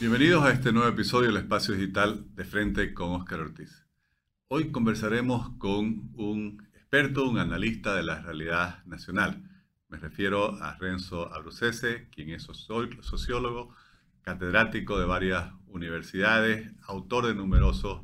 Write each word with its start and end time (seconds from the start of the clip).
Bienvenidos 0.00 0.42
a 0.44 0.52
este 0.52 0.72
nuevo 0.72 0.88
episodio 0.88 1.28
del 1.28 1.42
Espacio 1.42 1.74
Digital 1.74 2.24
de 2.34 2.46
Frente 2.46 2.94
con 2.94 3.10
Óscar 3.10 3.40
Ortiz. 3.40 3.84
Hoy 4.48 4.72
conversaremos 4.72 5.50
con 5.58 6.10
un 6.14 6.66
experto, 6.72 7.28
un 7.28 7.38
analista 7.38 7.94
de 7.94 8.02
la 8.02 8.22
realidad 8.22 8.82
nacional. 8.86 9.42
Me 9.90 9.98
refiero 9.98 10.54
a 10.62 10.74
Renzo 10.78 11.30
Abrucese, 11.30 12.08
quien 12.08 12.30
es 12.30 12.44
sociólogo, 12.44 13.74
catedrático 14.22 14.98
de 14.98 15.04
varias 15.04 15.52
universidades, 15.66 16.72
autor 16.86 17.26
de 17.26 17.34
numerosos 17.34 18.00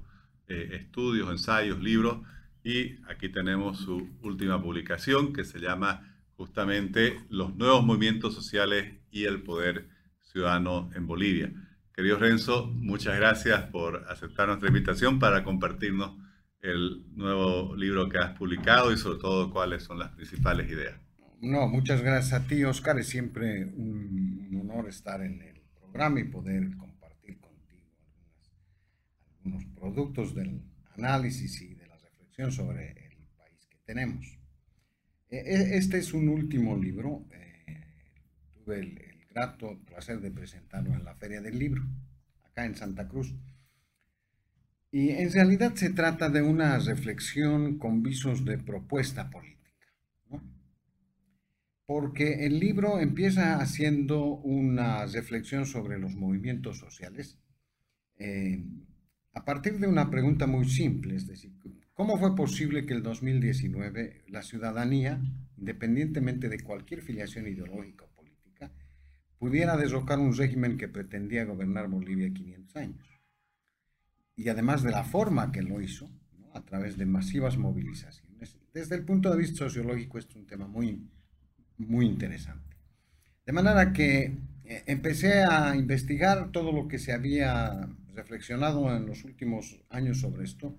eh, 0.48 0.72
estudios, 0.72 1.30
ensayos, 1.30 1.78
libros, 1.78 2.18
y 2.62 3.02
aquí 3.06 3.30
tenemos 3.30 3.78
su 3.78 4.06
última 4.20 4.60
publicación 4.60 5.32
que 5.32 5.44
se 5.44 5.60
llama 5.60 6.14
justamente 6.36 7.24
Los 7.30 7.56
nuevos 7.56 7.86
movimientos 7.86 8.34
sociales 8.34 9.00
y 9.10 9.24
el 9.24 9.42
poder 9.42 9.88
ciudadano 10.20 10.90
en 10.94 11.06
Bolivia. 11.06 11.54
Querido 11.96 12.18
Renzo, 12.18 12.66
muchas 12.66 13.16
gracias 13.16 13.70
por 13.70 14.04
aceptar 14.10 14.48
nuestra 14.48 14.68
invitación 14.68 15.18
para 15.18 15.42
compartirnos 15.42 16.22
el 16.60 17.06
nuevo 17.16 17.74
libro 17.74 18.10
que 18.10 18.18
has 18.18 18.36
publicado 18.36 18.92
y 18.92 18.98
sobre 18.98 19.18
todo 19.18 19.50
cuáles 19.50 19.84
son 19.84 19.98
las 19.98 20.10
principales 20.10 20.70
ideas. 20.70 21.00
No, 21.40 21.66
muchas 21.68 22.02
gracias 22.02 22.34
a 22.34 22.46
ti, 22.46 22.62
Oscar. 22.64 22.98
Es 22.98 23.08
siempre 23.08 23.64
un, 23.64 24.60
honor 24.60 24.90
estar 24.90 25.22
en 25.22 25.40
el 25.40 25.62
programa 25.80 26.20
y 26.20 26.24
poder 26.24 26.76
compartir 26.76 27.40
contigo 27.40 27.88
algunos 29.38 29.64
productos 29.74 30.34
del 30.34 30.60
análisis 30.96 31.62
y 31.62 31.76
de 31.76 31.86
la 31.86 31.96
reflexión 31.96 32.52
sobre 32.52 32.90
el 32.90 33.26
país 33.38 33.66
que 33.70 33.78
tenemos. 33.86 34.38
E, 35.30 35.38
e, 35.38 35.78
este 35.78 35.96
es 35.96 36.12
un 36.12 36.28
último 36.28 36.76
libro. 36.76 37.24
Eh, 37.32 37.84
tuve 38.52 38.80
el, 38.80 39.05
grato 39.36 39.78
placer 39.84 40.18
de 40.20 40.30
presentarlo 40.30 40.94
en 40.94 41.04
la 41.04 41.14
Feria 41.14 41.42
del 41.42 41.58
Libro, 41.58 41.82
acá 42.42 42.64
en 42.64 42.74
Santa 42.74 43.06
Cruz. 43.06 43.34
Y 44.90 45.10
en 45.10 45.30
realidad 45.30 45.74
se 45.74 45.90
trata 45.90 46.30
de 46.30 46.40
una 46.40 46.78
reflexión 46.78 47.78
con 47.78 48.02
visos 48.02 48.46
de 48.46 48.56
propuesta 48.56 49.28
política, 49.28 49.60
porque 51.84 52.46
el 52.46 52.58
libro 52.58 52.98
empieza 52.98 53.60
haciendo 53.60 54.24
una 54.24 55.04
reflexión 55.04 55.66
sobre 55.66 55.98
los 55.98 56.14
movimientos 56.14 56.78
sociales 56.78 57.38
eh, 58.18 58.64
a 59.34 59.44
partir 59.44 59.78
de 59.78 59.86
una 59.86 60.08
pregunta 60.08 60.46
muy 60.46 60.64
simple, 60.64 61.14
es 61.14 61.26
decir, 61.26 61.52
¿cómo 61.92 62.18
fue 62.18 62.34
posible 62.34 62.86
que 62.86 62.94
el 62.94 63.02
2019 63.02 64.24
la 64.28 64.40
ciudadanía, 64.40 65.20
independientemente 65.58 66.48
de 66.48 66.60
cualquier 66.60 67.02
filiación 67.02 67.46
ideológica 67.46 68.06
pudiera 69.38 69.76
derrocar 69.76 70.18
un 70.18 70.36
régimen 70.36 70.76
que 70.76 70.88
pretendía 70.88 71.44
gobernar 71.44 71.88
Bolivia 71.88 72.32
500 72.32 72.76
años. 72.76 73.06
Y 74.34 74.48
además 74.48 74.82
de 74.82 74.90
la 74.90 75.04
forma 75.04 75.52
que 75.52 75.62
lo 75.62 75.80
hizo, 75.80 76.10
a 76.52 76.62
través 76.62 76.96
de 76.96 77.06
masivas 77.06 77.58
movilizaciones. 77.58 78.58
Desde 78.72 78.96
el 78.96 79.04
punto 79.04 79.30
de 79.30 79.38
vista 79.38 79.58
sociológico, 79.58 80.18
esto 80.18 80.32
es 80.32 80.36
un 80.36 80.46
tema 80.46 80.66
muy, 80.66 81.06
muy 81.78 82.06
interesante. 82.06 82.76
De 83.44 83.52
manera 83.52 83.92
que 83.92 84.38
eh, 84.64 84.82
empecé 84.86 85.44
a 85.44 85.76
investigar 85.76 86.50
todo 86.50 86.72
lo 86.72 86.88
que 86.88 86.98
se 86.98 87.12
había 87.12 87.88
reflexionado 88.14 88.94
en 88.96 89.06
los 89.06 89.24
últimos 89.24 89.80
años 89.90 90.20
sobre 90.20 90.44
esto 90.44 90.76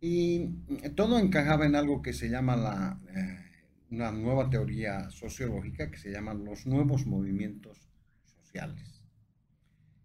y 0.00 0.48
eh, 0.82 0.90
todo 0.94 1.18
encajaba 1.18 1.66
en 1.66 1.74
algo 1.74 2.00
que 2.00 2.12
se 2.12 2.30
llama 2.30 2.56
la, 2.56 3.00
eh, 3.14 3.49
una 3.90 4.12
nueva 4.12 4.48
teoría 4.48 5.10
sociológica 5.10 5.90
que 5.90 5.98
se 5.98 6.10
llama 6.10 6.32
los 6.32 6.66
nuevos 6.66 7.06
movimientos 7.06 7.88
sociales. 8.24 9.04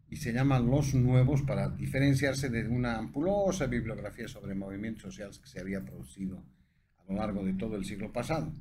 Y 0.10 0.18
se 0.18 0.34
llaman 0.34 0.68
los 0.70 0.94
nuevos 0.94 1.42
para 1.44 1.70
diferenciarse 1.70 2.50
de 2.50 2.68
una 2.68 2.98
ampulosa 2.98 3.68
bibliografía 3.68 4.28
sobre 4.28 4.56
movimientos 4.56 5.04
sociales 5.04 5.40
que 5.40 5.48
se 5.48 5.60
había 5.60 5.84
producido 5.84 6.44
a 6.98 7.12
lo 7.12 7.18
largo 7.18 7.44
de 7.44 7.54
todo 7.54 7.76
el 7.76 7.86
siglo 7.86 8.12
pasado. 8.12 8.52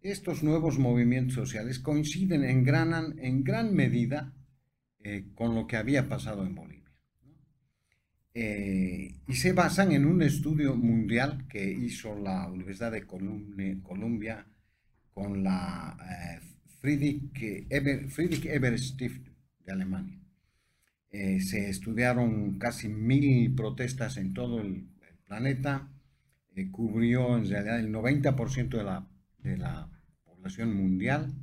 Estos 0.00 0.42
nuevos 0.42 0.78
movimientos 0.78 1.34
sociales 1.34 1.78
coinciden, 1.78 2.44
engranan 2.44 3.18
en 3.18 3.42
gran 3.42 3.74
medida 3.74 4.32
eh, 5.00 5.32
con 5.34 5.54
lo 5.54 5.66
que 5.66 5.76
había 5.76 6.08
pasado 6.08 6.44
en 6.44 6.54
Bolivia. 6.54 6.77
Eh, 8.40 9.16
y 9.26 9.34
se 9.34 9.52
basan 9.52 9.90
en 9.90 10.06
un 10.06 10.22
estudio 10.22 10.76
mundial 10.76 11.48
que 11.48 11.72
hizo 11.72 12.14
la 12.14 12.46
Universidad 12.46 12.92
de 12.92 13.04
Columbia 13.04 14.46
con 15.12 15.42
la 15.42 15.96
eh, 16.08 16.40
Friedrich, 16.78 17.66
Eber, 17.68 18.08
Friedrich 18.08 18.44
de 18.44 19.72
Alemania. 19.72 20.20
Eh, 21.10 21.40
se 21.40 21.68
estudiaron 21.68 22.60
casi 22.60 22.88
mil 22.88 23.56
protestas 23.56 24.16
en 24.18 24.32
todo 24.34 24.60
el, 24.60 24.86
planeta, 25.26 25.90
cubrió 26.70 27.36
en 27.36 27.48
realidad 27.48 27.80
el 27.80 27.92
90% 27.92 28.68
de 28.68 28.84
la, 28.84 29.08
de 29.38 29.56
la 29.56 29.90
población 30.24 30.76
mundial. 30.76 31.34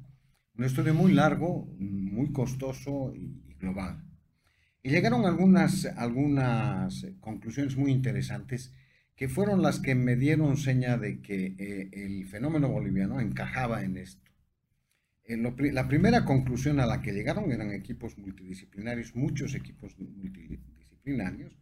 Un 0.57 0.63
estudio 0.63 0.94
muy 0.94 1.11
largo, 1.11 1.67
muy 1.78 2.31
costoso 2.31 3.13
y 3.13 3.53
global. 3.59 4.04
Y 4.85 4.91
llegaron 4.91 5.25
algunas, 5.25 5.85
algunas 5.97 7.07
conclusiones 7.19 7.75
muy 7.75 7.91
interesantes 7.91 8.72
que 9.16 9.28
fueron 9.28 9.63
las 9.63 9.79
que 9.79 9.96
me 9.96 10.16
dieron 10.16 10.57
seña 10.57 10.96
de 11.00 11.23
que 11.23 11.56
eh, 11.57 11.90
el 11.91 12.28
fenómeno 12.28 12.69
boliviano 12.69 13.19
encajaba 13.19 13.81
en 13.84 13.97
esto. 13.97 14.29
la 15.28 15.88
primera 15.88 16.23
conclusión 16.23 16.79
a 16.79 16.85
la 16.85 17.01
que 17.01 17.13
llegaron 17.13 17.51
eran 17.51 17.72
equipos 17.72 18.16
multidisciplinarios, 18.19 19.16
muchos 19.16 19.56
equipos 19.56 19.97
multidisciplinarios, 19.97 21.57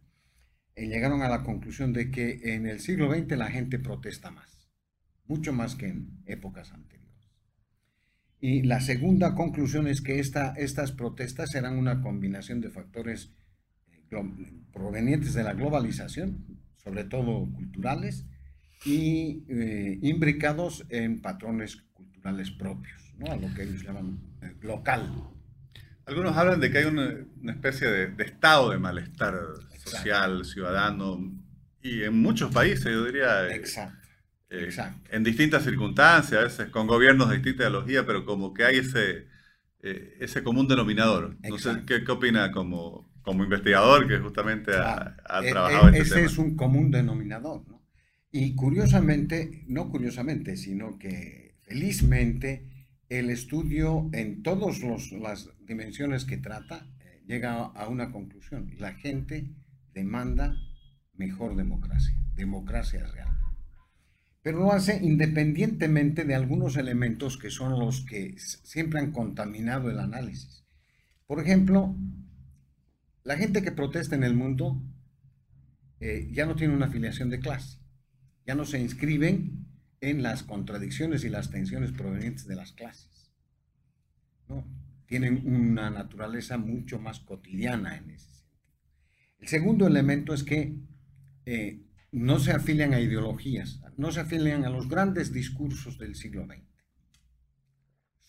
y 0.76 0.88
llegaron 0.88 1.22
a 1.22 1.30
la 1.30 1.44
conclusión 1.44 1.94
de 1.94 2.10
que 2.10 2.54
en 2.54 2.66
el 2.66 2.78
siglo 2.78 3.10
XX 3.10 3.38
la 3.38 3.50
gente 3.50 3.78
protesta 3.78 4.32
más, 4.32 4.68
mucho 5.24 5.54
más 5.54 5.76
que 5.76 5.86
en 5.86 6.10
épocas 6.26 6.72
anteriores. 6.72 7.03
Y 8.46 8.60
la 8.60 8.82
segunda 8.82 9.34
conclusión 9.34 9.86
es 9.86 10.02
que 10.02 10.18
esta, 10.18 10.52
estas 10.58 10.92
protestas 10.92 11.54
eran 11.54 11.78
una 11.78 12.02
combinación 12.02 12.60
de 12.60 12.68
factores 12.68 13.32
eh, 13.86 14.16
provenientes 14.70 15.32
de 15.32 15.42
la 15.42 15.54
globalización, 15.54 16.44
sobre 16.76 17.04
todo 17.04 17.50
culturales, 17.50 18.26
y 18.84 19.46
eh, 19.48 19.98
imbricados 20.02 20.84
en 20.90 21.22
patrones 21.22 21.76
culturales 21.94 22.50
propios, 22.50 23.14
¿no? 23.16 23.32
a 23.32 23.36
lo 23.36 23.48
que 23.54 23.62
ellos 23.62 23.82
llaman 23.82 24.20
eh, 24.42 24.52
local. 24.60 25.10
Algunos 26.04 26.36
hablan 26.36 26.60
de 26.60 26.70
que 26.70 26.76
hay 26.76 26.84
una, 26.84 27.14
especie 27.50 27.88
de, 27.88 28.24
estado 28.24 28.72
de 28.72 28.78
malestar 28.78 29.40
social, 29.82 30.44
ciudadano, 30.44 31.32
y 31.80 32.02
en 32.02 32.20
muchos 32.20 32.52
países, 32.52 32.84
yo 32.84 33.06
diría. 33.06 33.48
Exacto. 33.54 34.03
Eh, 34.54 34.70
en 35.10 35.24
distintas 35.24 35.64
circunstancias, 35.64 36.40
a 36.40 36.44
veces 36.44 36.68
con 36.70 36.86
gobiernos 36.86 37.28
de 37.28 37.36
distinta 37.36 37.64
ideología, 37.64 38.06
pero 38.06 38.24
como 38.24 38.54
que 38.54 38.64
hay 38.64 38.78
ese, 38.78 39.26
eh, 39.82 40.16
ese 40.20 40.42
común 40.42 40.68
denominador. 40.68 41.36
No 41.48 41.58
sé, 41.58 41.82
¿qué, 41.86 42.04
¿qué, 42.04 42.12
opina 42.12 42.52
como, 42.52 43.12
como 43.22 43.44
investigador 43.44 44.06
que 44.06 44.18
justamente 44.18 44.72
ha, 44.74 45.16
e, 45.42 45.50
trabajado 45.50 45.88
e, 45.88 45.98
este 45.98 46.02
Ese 46.02 46.24
es 46.24 46.38
un 46.38 46.56
común 46.56 46.90
denominador, 46.90 47.66
¿no? 47.68 47.82
Y 48.30 48.54
curiosamente, 48.54 49.64
no 49.68 49.90
curiosamente, 49.90 50.56
sino 50.56 50.98
que 50.98 51.56
felizmente 51.62 52.68
el 53.08 53.30
estudio 53.30 54.08
en 54.12 54.42
todas 54.42 54.80
las 55.12 55.50
dimensiones 55.60 56.24
que 56.24 56.38
trata 56.38 56.88
eh, 57.00 57.22
llega 57.26 57.62
a 57.62 57.88
una 57.88 58.10
conclusión. 58.10 58.72
La 58.78 58.94
gente 58.94 59.50
demanda 59.92 60.56
mejor 61.14 61.54
democracia, 61.54 62.16
democracia 62.34 63.06
real 63.06 63.43
pero 64.44 64.58
lo 64.58 64.72
hace 64.72 65.02
independientemente 65.02 66.26
de 66.26 66.34
algunos 66.34 66.76
elementos 66.76 67.38
que 67.38 67.48
son 67.48 67.78
los 67.78 68.04
que 68.04 68.36
siempre 68.38 69.00
han 69.00 69.10
contaminado 69.10 69.90
el 69.90 69.98
análisis. 69.98 70.66
Por 71.26 71.40
ejemplo, 71.40 71.96
la 73.22 73.38
gente 73.38 73.62
que 73.62 73.72
protesta 73.72 74.14
en 74.14 74.22
el 74.22 74.34
mundo 74.34 74.82
eh, 75.98 76.28
ya 76.30 76.44
no 76.44 76.56
tiene 76.56 76.74
una 76.74 76.86
afiliación 76.86 77.30
de 77.30 77.40
clase, 77.40 77.78
ya 78.46 78.54
no 78.54 78.66
se 78.66 78.78
inscriben 78.78 79.64
en 80.02 80.22
las 80.22 80.42
contradicciones 80.42 81.24
y 81.24 81.30
las 81.30 81.50
tensiones 81.50 81.92
provenientes 81.92 82.46
de 82.46 82.56
las 82.56 82.72
clases. 82.72 83.32
¿no? 84.46 84.62
Tienen 85.06 85.40
una 85.46 85.88
naturaleza 85.88 86.58
mucho 86.58 86.98
más 86.98 87.18
cotidiana 87.20 87.96
en 87.96 88.10
ese 88.10 88.28
sentido. 88.28 88.60
El 89.38 89.48
segundo 89.48 89.86
elemento 89.86 90.34
es 90.34 90.44
que 90.44 90.76
eh, 91.46 91.80
no 92.14 92.38
se 92.38 92.52
afilian 92.52 92.94
a 92.94 93.00
ideologías, 93.00 93.80
no 93.96 94.12
se 94.12 94.20
afilian 94.20 94.64
a 94.64 94.70
los 94.70 94.88
grandes 94.88 95.32
discursos 95.32 95.98
del 95.98 96.14
siglo 96.14 96.46
XX. 96.46 96.62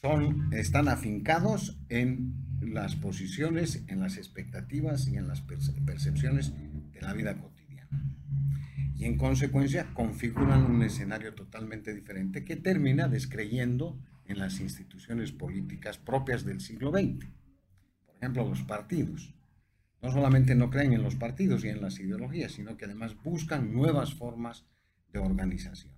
Son, 0.01 0.51
están 0.53 0.87
afincados 0.87 1.79
en 1.89 2.33
las 2.61 2.95
posiciones, 2.95 3.83
en 3.87 3.99
las 3.99 4.17
expectativas 4.17 5.07
y 5.07 5.17
en 5.17 5.27
las 5.27 5.41
percepciones 5.41 6.53
de 6.93 7.01
la 7.01 7.13
vida 7.13 7.39
cotidiana. 7.39 8.15
Y 8.95 9.05
en 9.05 9.19
consecuencia 9.19 9.93
configuran 9.93 10.63
un 10.63 10.81
escenario 10.81 11.35
totalmente 11.35 11.93
diferente 11.93 12.43
que 12.43 12.55
termina 12.55 13.07
descreyendo 13.07 13.99
en 14.25 14.39
las 14.39 14.61
instituciones 14.61 15.31
políticas 15.31 15.99
propias 15.99 16.43
del 16.43 16.59
siglo 16.59 16.89
XX. 16.89 17.27
Por 18.07 18.15
ejemplo, 18.17 18.49
los 18.49 18.63
partidos. 18.63 19.35
No 20.01 20.11
solamente 20.11 20.55
no 20.55 20.69
creen 20.69 20.93
en 20.93 21.03
los 21.03 21.15
partidos 21.15 21.65
y 21.65 21.69
en 21.69 21.81
las 21.81 21.99
ideologías, 21.99 22.51
sino 22.51 22.77
que 22.77 22.85
además 22.85 23.15
buscan 23.23 23.73
nuevas 23.73 24.13
formas 24.13 24.65
de 25.11 25.19
organización. 25.19 25.93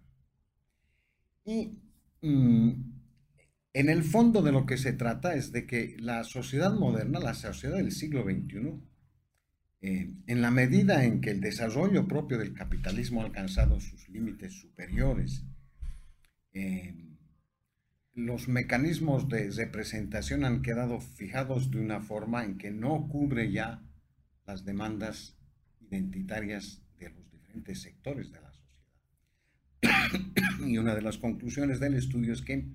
Y 1.43 1.77
mm, 2.21 2.71
en 3.73 3.89
el 3.89 4.03
fondo 4.03 4.41
de 4.41 4.51
lo 4.51 4.65
que 4.65 4.77
se 4.77 4.93
trata 4.93 5.35
es 5.35 5.51
de 5.51 5.65
que 5.65 5.95
la 5.99 6.23
sociedad 6.23 6.73
moderna, 6.73 7.19
la 7.19 7.33
sociedad 7.33 7.77
del 7.77 7.91
siglo 7.91 8.23
XXI, 8.23 8.81
eh, 9.81 10.13
en 10.25 10.41
la 10.41 10.51
medida 10.51 11.05
en 11.05 11.21
que 11.21 11.29
el 11.29 11.41
desarrollo 11.41 12.07
propio 12.07 12.37
del 12.37 12.53
capitalismo 12.53 13.21
ha 13.21 13.25
alcanzado 13.25 13.79
sus 13.79 14.09
límites 14.09 14.53
superiores, 14.53 15.43
eh, 16.53 16.95
los 18.13 18.47
mecanismos 18.47 19.29
de 19.29 19.51
representación 19.51 20.43
han 20.43 20.63
quedado 20.63 20.99
fijados 20.99 21.69
de 21.69 21.79
una 21.79 22.01
forma 22.01 22.43
en 22.43 22.57
que 22.57 22.71
no 22.71 23.07
cubre 23.07 23.51
ya 23.51 23.86
las 24.47 24.63
demandas 24.63 25.37
identitarias 25.81 26.81
de 26.97 27.09
los 27.09 27.29
diferentes 27.29 27.81
sectores 27.81 28.31
de 28.31 28.41
la 28.41 28.51
sociedad. 28.51 28.67
y 30.67 30.77
una 30.77 30.95
de 30.95 31.01
las 31.01 31.17
conclusiones 31.17 31.79
del 31.79 31.93
estudio 31.93 32.33
es 32.33 32.41
que 32.41 32.65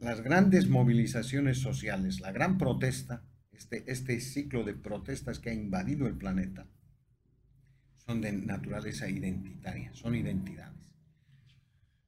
las 0.00 0.20
grandes 0.20 0.68
movilizaciones 0.68 1.58
sociales, 1.58 2.20
la 2.20 2.32
gran 2.32 2.58
protesta, 2.58 3.22
este, 3.52 3.84
este 3.86 4.20
ciclo 4.20 4.64
de 4.64 4.74
protestas 4.74 5.38
que 5.38 5.50
ha 5.50 5.54
invadido 5.54 6.06
el 6.06 6.14
planeta, 6.14 6.66
son 8.04 8.20
de 8.20 8.32
naturaleza 8.32 9.08
identitaria, 9.08 9.94
son 9.94 10.14
identidades. 10.14 10.90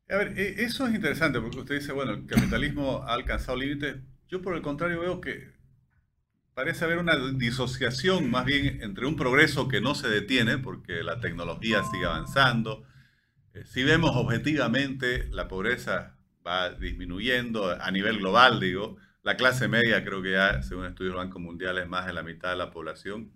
A 0.09 0.17
ver, 0.17 0.39
e, 0.39 0.65
eso 0.65 0.87
es 0.87 0.95
interesante 0.95 1.41
porque 1.41 1.61
usted 1.61 1.77
dice, 1.77 1.93
bueno, 1.93 2.13
el 2.13 2.27
capitalismo 2.27 3.03
ha 3.05 3.15
alcanzado 3.15 3.57
límites. 3.57 3.97
Yo 4.29 4.43
por 4.43 4.55
el 4.55 4.63
contrario 4.63 5.01
veo 5.01 5.21
que 5.21 5.54
parece 6.55 6.85
haber 6.85 6.99
una 6.99 7.17
disociación 7.33 8.31
más 8.31 8.45
bien 8.45 8.81
entre 8.83 9.07
un 9.07 9.17
progreso 9.17 9.69
que 9.69 9.81
no 9.81 9.95
se 9.95 10.09
detiene 10.09 10.59
porque 10.59 11.03
la 11.03 11.21
tecnología 11.21 11.83
sigue 11.85 12.07
avanzando. 12.07 12.85
Eh, 13.53 13.65
si 13.67 13.83
vemos 13.83 14.13
objetivamente, 14.15 15.29
la 15.31 15.49
pobreza 15.49 16.17
va 16.47 16.71
disminuyendo 16.71 17.71
a 17.71 17.91
nivel 17.91 18.19
global, 18.19 18.61
digo. 18.61 18.97
La 19.23 19.37
clase 19.37 19.69
media 19.69 20.05
creo 20.05 20.23
que 20.23 20.33
ya, 20.33 20.63
según 20.63 20.87
estudios 20.87 21.15
del 21.15 21.25
Banco 21.25 21.41
Mundial, 21.41 21.79
es 21.79 21.89
más 21.89 22.07
de 22.07 22.13
la 22.13 22.23
mitad 22.23 22.51
de 22.51 22.57
la 22.57 22.71
población. 22.71 23.33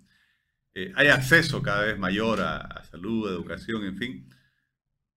Eh, 0.75 0.93
hay 0.94 1.09
acceso 1.09 1.62
cada 1.62 1.85
vez 1.87 1.99
mayor 1.99 2.41
a, 2.41 2.85
salud, 2.85 3.29
educación, 3.31 3.85
en 3.85 3.97
fin. 3.97 4.29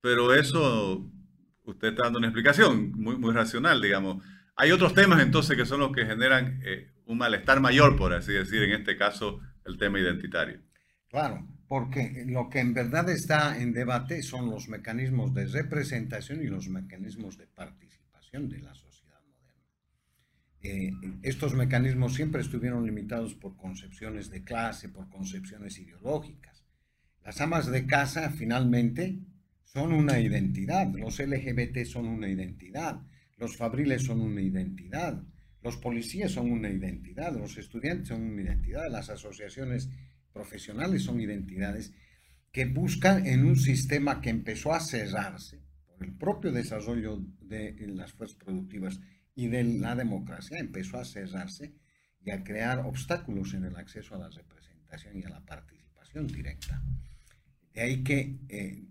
Pero 0.02 0.34
eso 0.34 1.06
usted 1.64 1.90
está 1.90 2.04
dando 2.06 2.20
una 2.20 2.28
explicación 2.28 2.94
muy, 2.94 3.18
muy 3.18 3.34
racional, 3.34 3.82
digamos. 3.82 4.24
Hay 4.56 4.72
otros 4.72 4.94
temas 4.94 5.22
entonces 5.22 5.58
que 5.58 5.66
son 5.66 5.82
los 5.82 5.92
que 5.92 6.06
generan 6.06 6.62
eh, 6.64 6.91
un 7.12 7.18
malestar 7.18 7.60
mayor, 7.60 7.98
por 7.98 8.14
así 8.14 8.32
decir, 8.32 8.64
en 8.64 8.72
este 8.72 8.98
caso 8.98 9.40
el 9.66 9.78
tema 9.78 10.00
identitario. 10.00 10.62
Claro, 11.10 11.46
porque 11.68 12.24
lo 12.26 12.50
que 12.50 12.60
en 12.60 12.74
verdad 12.74 13.10
está 13.10 13.62
en 13.62 13.74
debate 13.74 14.24
son 14.24 14.50
los 14.50 14.70
mecanismos 14.70 15.34
de 15.34 15.46
representación 15.46 16.42
y 16.42 16.48
los 16.48 16.70
mecanismos 16.70 17.38
de 17.38 17.48
participación 17.48 18.48
de 18.48 18.60
la 18.60 18.74
sociedad 18.74 19.20
moderna. 19.28 19.62
Eh, 20.62 20.92
estos 21.22 21.54
mecanismos 21.54 22.14
siempre 22.14 22.42
estuvieron 22.42 22.86
limitados 22.86 23.36
por 23.36 23.58
concepciones 23.58 24.30
de 24.30 24.44
clase, 24.44 24.88
por 24.88 25.10
concepciones 25.10 25.78
ideológicas. 25.80 26.64
Las 27.26 27.42
amas 27.42 27.70
de 27.70 27.86
casa 27.86 28.30
finalmente 28.30 29.20
son 29.66 29.92
una 29.92 30.20
identidad, 30.20 30.88
los 30.94 31.20
LGBT 31.20 31.84
son 31.86 32.08
una 32.08 32.30
identidad, 32.30 33.02
los 33.38 33.58
fabriles 33.58 34.04
son 34.04 34.22
una 34.22 34.42
identidad, 34.42 35.22
los 35.62 35.78
policías 35.78 36.32
son 36.32 36.52
una 36.52 36.70
identidad, 36.70 37.36
los 37.36 37.58
estudiantes 37.58 38.10
son 38.10 38.24
una 38.24 38.42
identidad, 38.42 38.90
las 38.90 39.10
asociaciones 39.10 39.90
profesionales 40.34 41.04
son 41.04 41.20
identidades 41.22 41.94
que 42.52 42.66
buscan 42.66 43.26
en 43.28 43.46
un 43.46 43.56
sistema 43.56 44.22
que 44.22 44.30
empezó 44.30 44.74
a 44.74 44.80
cerrarse 44.80 45.62
por 45.86 46.06
el 46.06 46.14
propio 46.14 46.52
desarrollo 46.52 47.22
de 47.42 47.76
las 47.88 48.14
fuerzas 48.14 48.38
productivas 48.38 49.00
y 49.36 49.48
de 49.48 49.64
la 49.64 49.96
democracia, 49.96 50.60
empezó 50.60 50.98
a 50.98 51.06
cerrarse 51.06 51.74
y 52.24 52.32
a 52.32 52.44
crear 52.44 52.80
obstáculos 52.80 53.54
en 53.54 53.66
el 53.66 53.76
acceso 53.76 54.16
a 54.16 54.20
la 54.20 54.30
representación 54.30 55.20
y 55.20 55.24
a 55.24 55.30
la 55.30 55.46
participación 55.46 56.28
directa. 56.28 56.82
De 57.74 57.82
ahí 57.82 58.04
que 58.04 58.40
eh, 58.50 58.84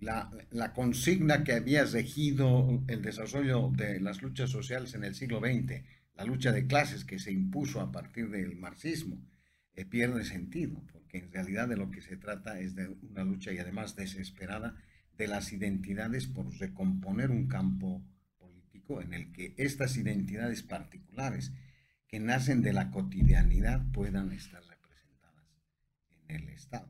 la, 0.00 0.72
consigna 0.74 1.44
que 1.44 1.52
había 1.52 1.84
regido 1.84 2.82
el 2.88 3.02
desarrollo 3.02 3.70
de 3.74 4.00
las 4.00 4.22
luchas 4.22 4.50
sociales 4.50 4.94
en 4.94 5.04
el 5.04 5.14
siglo 5.14 5.40
XX, 5.40 5.82
la 6.16 6.24
lucha 6.24 6.52
de 6.52 6.66
clases 6.66 7.04
que 7.04 7.18
se 7.18 7.32
impuso 7.32 7.80
a 7.80 7.90
partir 7.90 8.30
del 8.30 8.56
marxismo, 8.56 9.20
eh, 9.74 9.84
pierde 9.84 10.24
sentido, 10.24 10.80
porque 10.92 11.18
en 11.18 11.32
realidad 11.32 11.68
de 11.68 11.76
lo 11.76 11.90
que 11.90 12.00
se 12.00 12.16
trata 12.16 12.60
es 12.60 12.74
de 12.74 12.88
una 12.88 13.24
lucha 13.24 13.52
y 13.52 13.58
además 13.58 13.96
desesperada 13.96 14.76
de 15.16 15.26
las 15.26 15.52
identidades 15.52 16.26
por 16.26 16.52
recomponer 16.58 17.30
un 17.30 17.48
campo 17.48 18.04
político 18.38 19.00
en 19.00 19.14
el 19.14 19.32
que 19.32 19.54
estas 19.56 19.96
identidades 19.96 20.62
particulares 20.62 21.52
que 22.06 22.20
nacen 22.20 22.62
de 22.62 22.72
la 22.72 22.90
cotidianidad 22.90 23.84
puedan 23.92 24.32
estar 24.32 24.62
representadas 24.64 25.46
en 26.28 26.36
el 26.36 26.48
Estado. 26.50 26.88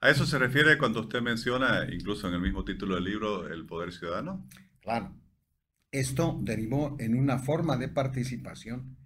¿A 0.00 0.10
eso 0.10 0.26
se 0.26 0.38
refiere 0.38 0.78
cuando 0.78 1.00
usted 1.00 1.20
menciona, 1.20 1.86
incluso 1.90 2.28
en 2.28 2.34
el 2.34 2.40
mismo 2.40 2.64
título 2.64 2.94
del 2.94 3.04
libro, 3.04 3.48
el 3.48 3.66
poder 3.66 3.92
ciudadano? 3.92 4.46
Claro. 4.80 5.14
Esto 5.94 6.40
derivó 6.42 6.96
en 6.98 7.14
una 7.14 7.38
forma 7.38 7.76
de 7.76 7.86
participación 7.86 8.96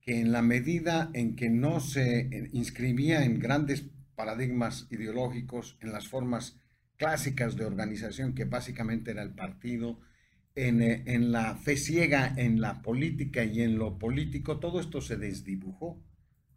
que 0.00 0.20
en 0.20 0.30
la 0.30 0.42
medida 0.42 1.10
en 1.12 1.34
que 1.34 1.50
no 1.50 1.80
se 1.80 2.48
inscribía 2.52 3.24
en 3.24 3.40
grandes 3.40 3.86
paradigmas 4.14 4.86
ideológicos, 4.90 5.76
en 5.80 5.90
las 5.90 6.06
formas 6.06 6.56
clásicas 6.98 7.56
de 7.56 7.64
organización, 7.64 8.32
que 8.34 8.44
básicamente 8.44 9.10
era 9.10 9.22
el 9.22 9.34
partido, 9.34 9.98
en, 10.54 10.82
eh, 10.82 11.02
en, 11.06 11.32
la 11.32 11.56
fe 11.56 11.76
ciega 11.76 12.32
en 12.36 12.60
la 12.60 12.80
política 12.80 13.42
y 13.42 13.62
en 13.62 13.76
lo 13.76 13.98
político, 13.98 14.60
todo 14.60 14.78
esto 14.78 15.00
se 15.00 15.16
desdibujó 15.16 16.00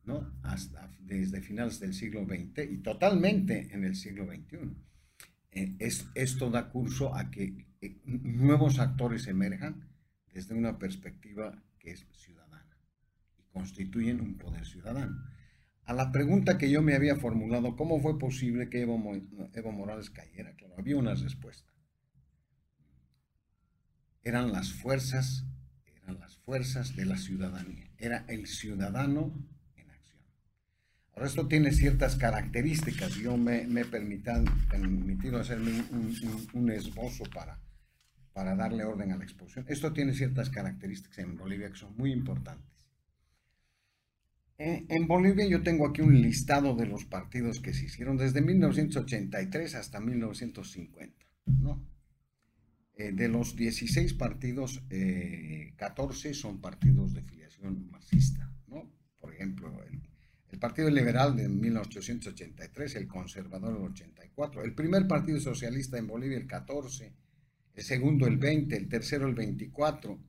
¿no? 0.03 0.33
Hasta, 0.43 0.89
desde 0.99 1.41
finales 1.41 1.79
del 1.79 1.95
siglo 1.95 2.25
XX 2.25 2.71
y 2.71 2.77
totalmente 2.77 3.69
en 3.73 3.83
el 3.83 3.95
siglo 3.95 4.25
XXI. 4.25 4.75
Eh, 5.51 5.75
es, 5.79 6.07
esto 6.15 6.49
da 6.49 6.69
curso 6.69 7.15
a 7.15 7.31
que 7.31 7.67
eh, 7.81 8.01
nuevos 8.05 8.79
actores 8.79 9.27
emerjan 9.27 9.89
desde 10.33 10.55
una 10.55 10.77
perspectiva 10.77 11.63
que 11.79 11.91
es 11.91 12.05
ciudadana 12.11 12.77
y 13.37 13.43
constituyen 13.51 14.21
un 14.21 14.37
poder 14.37 14.65
ciudadano. 14.65 15.17
A 15.85 15.93
la 15.93 16.11
pregunta 16.11 16.57
que 16.57 16.69
yo 16.69 16.81
me 16.81 16.95
había 16.95 17.15
formulado, 17.15 17.75
¿cómo 17.75 18.01
fue 18.01 18.19
posible 18.19 18.69
que 18.69 18.81
Evo, 18.81 19.01
Evo 19.53 19.71
Morales 19.71 20.09
cayera? 20.09 20.53
Claro, 20.55 20.75
había 20.77 20.97
una 20.97 21.15
respuesta. 21.15 21.71
Eran 24.21 24.51
las 24.51 24.73
fuerzas, 24.73 25.45
eran 25.85 26.19
las 26.19 26.37
fuerzas 26.39 26.97
de 26.97 27.05
la 27.05 27.17
ciudadanía. 27.17 27.89
Era 27.97 28.25
el 28.27 28.47
ciudadano 28.47 29.33
esto 31.25 31.47
tiene 31.47 31.71
ciertas 31.71 32.15
características. 32.15 33.15
Yo 33.15 33.37
me, 33.37 33.63
he 33.63 33.85
permitido 33.85 35.39
hacerme 35.39 35.83
un, 36.53 36.69
esbozo 36.69 37.23
para, 37.33 37.59
para 38.33 38.55
darle 38.55 38.83
orden 38.83 39.11
a 39.11 39.17
la 39.17 39.23
exposición. 39.23 39.65
Esto 39.67 39.93
tiene 39.93 40.13
ciertas 40.13 40.49
características 40.49 41.17
en 41.19 41.35
Bolivia 41.35 41.69
que 41.71 41.77
son 41.77 41.95
muy 41.97 42.11
importantes. 42.11 42.77
Eh, 44.59 44.85
en 44.89 45.07
Bolivia 45.07 45.47
yo 45.47 45.61
tengo 45.61 45.87
aquí 45.87 46.01
un 46.01 46.19
listado 46.19 46.75
de 46.75 46.87
los 46.87 47.05
partidos 47.05 47.59
que 47.59 47.73
se 47.73 47.85
hicieron 47.85 48.17
desde 48.17 48.41
1983 48.41 49.75
hasta 49.75 49.99
1950. 49.99 51.25
Eh, 52.95 53.11
de 53.11 53.27
los 53.27 53.55
16 53.55 54.13
partidos, 54.15 54.83
14 55.75 56.29
eh, 56.29 56.33
son 56.33 56.59
partidos 56.59 57.13
de 57.13 57.21
filiación 57.21 57.89
marxista. 57.91 58.51
Por 59.19 59.33
ejemplo, 59.33 59.83
el 59.83 60.06
el 60.57 60.59
Partido 60.59 60.89
Liberal 60.89 61.35
de 61.35 61.47
1883, 61.47 62.95
el 62.95 63.07
Conservador 63.07 63.77
el 63.77 63.83
84, 63.91 64.63
el 64.63 64.73
primer 64.73 65.07
Partido 65.07 65.39
Socialista 65.39 65.99
en 65.99 66.07
Bolivia 66.07 66.35
el 66.35 66.47
14, 66.47 67.13
el 67.75 67.83
segundo 67.83 68.25
el 68.25 68.37
20, 68.37 68.75
el 68.75 68.89
tercero 68.89 69.27
el 69.27 69.35
24, 69.35 70.19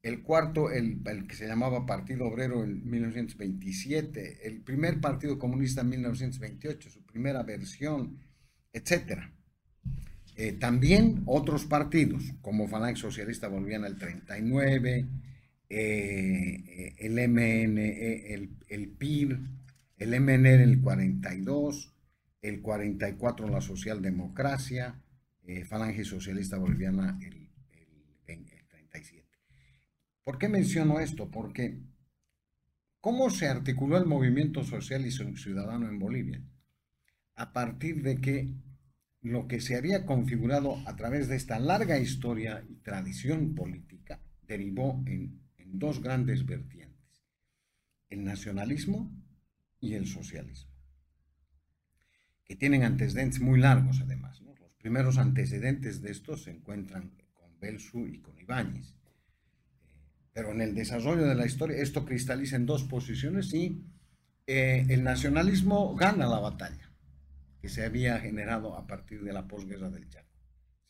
el 0.00 0.22
cuarto 0.22 0.70
el, 0.70 1.02
que 1.28 1.36
se 1.36 1.46
llamaba 1.46 1.84
Partido 1.84 2.26
Obrero 2.26 2.64
en 2.64 2.88
1927, 2.88 4.48
el 4.48 4.62
primer 4.62 4.98
Partido 5.02 5.38
Comunista 5.38 5.82
en 5.82 5.90
1928, 5.90 6.88
su 6.88 7.04
primera 7.04 7.42
versión, 7.42 8.18
etc. 8.72 9.24
Eh, 10.36 10.52
también 10.52 11.22
otros 11.26 11.66
partidos, 11.66 12.32
como 12.40 12.66
Falange 12.66 13.02
Socialista 13.02 13.48
Boliviana 13.48 13.88
el 13.88 13.98
39, 13.98 15.06
eh, 15.76 16.94
el 16.98 17.28
MNE, 17.28 18.34
el, 18.34 18.50
el 18.68 18.88
PIR, 18.90 19.38
el 19.96 20.20
MNR 20.20 20.62
el 20.62 20.80
42, 20.80 21.92
el 22.42 22.60
44 22.60 23.48
la 23.48 23.60
socialdemocracia, 23.60 25.00
eh, 25.46 25.64
Falange 25.64 26.04
Socialista 26.04 26.58
Boliviana 26.58 27.18
el, 27.22 27.48
el, 28.26 28.44
37. 28.68 29.26
¿Por 30.22 30.38
qué 30.38 30.48
menciono 30.48 31.00
esto? 31.00 31.30
Porque 31.30 31.78
¿Cómo 33.04 33.28
se 33.28 33.48
articuló 33.48 33.98
el 33.98 34.06
movimiento 34.06 34.64
social 34.64 35.04
y 35.04 35.10
ciudadano 35.10 35.90
en 35.90 35.98
Bolivia? 35.98 36.40
A 37.34 37.52
partir 37.52 38.02
de 38.02 38.18
que 38.18 38.48
lo 39.20 39.46
que 39.46 39.60
se 39.60 39.76
había 39.76 40.06
configurado 40.06 40.78
a 40.86 40.96
través 40.96 41.28
de 41.28 41.36
esta 41.36 41.58
larga 41.58 41.98
historia 41.98 42.64
y 42.66 42.76
tradición 42.76 43.54
política 43.54 44.22
derivó 44.46 45.02
en, 45.04 45.43
dos 45.78 46.02
grandes 46.02 46.46
vertientes, 46.46 47.24
el 48.08 48.24
nacionalismo 48.24 49.10
y 49.80 49.94
el 49.94 50.06
socialismo, 50.06 50.72
que 52.44 52.56
tienen 52.56 52.82
antecedentes 52.82 53.40
muy 53.40 53.60
largos 53.60 54.00
además. 54.00 54.40
Los 54.60 54.74
primeros 54.74 55.18
antecedentes 55.18 56.02
de 56.02 56.10
estos 56.10 56.44
se 56.44 56.50
encuentran 56.50 57.12
con 57.32 57.58
Belsu 57.58 58.06
y 58.06 58.20
con 58.20 58.38
Ibáñez 58.38 58.94
pero 60.34 60.50
en 60.50 60.60
el 60.60 60.74
desarrollo 60.74 61.24
de 61.24 61.36
la 61.36 61.46
historia 61.46 61.78
esto 61.78 62.04
cristaliza 62.04 62.56
en 62.56 62.66
dos 62.66 62.82
posiciones 62.82 63.54
y 63.54 63.86
eh, 64.46 64.84
el 64.90 65.04
nacionalismo 65.04 65.94
gana 65.94 66.26
la 66.26 66.40
batalla 66.40 66.90
que 67.62 67.68
se 67.68 67.84
había 67.84 68.18
generado 68.18 68.76
a 68.76 68.86
partir 68.86 69.22
de 69.22 69.32
la 69.32 69.46
posguerra 69.46 69.88
del 69.88 70.08
Chaco. 70.10 70.28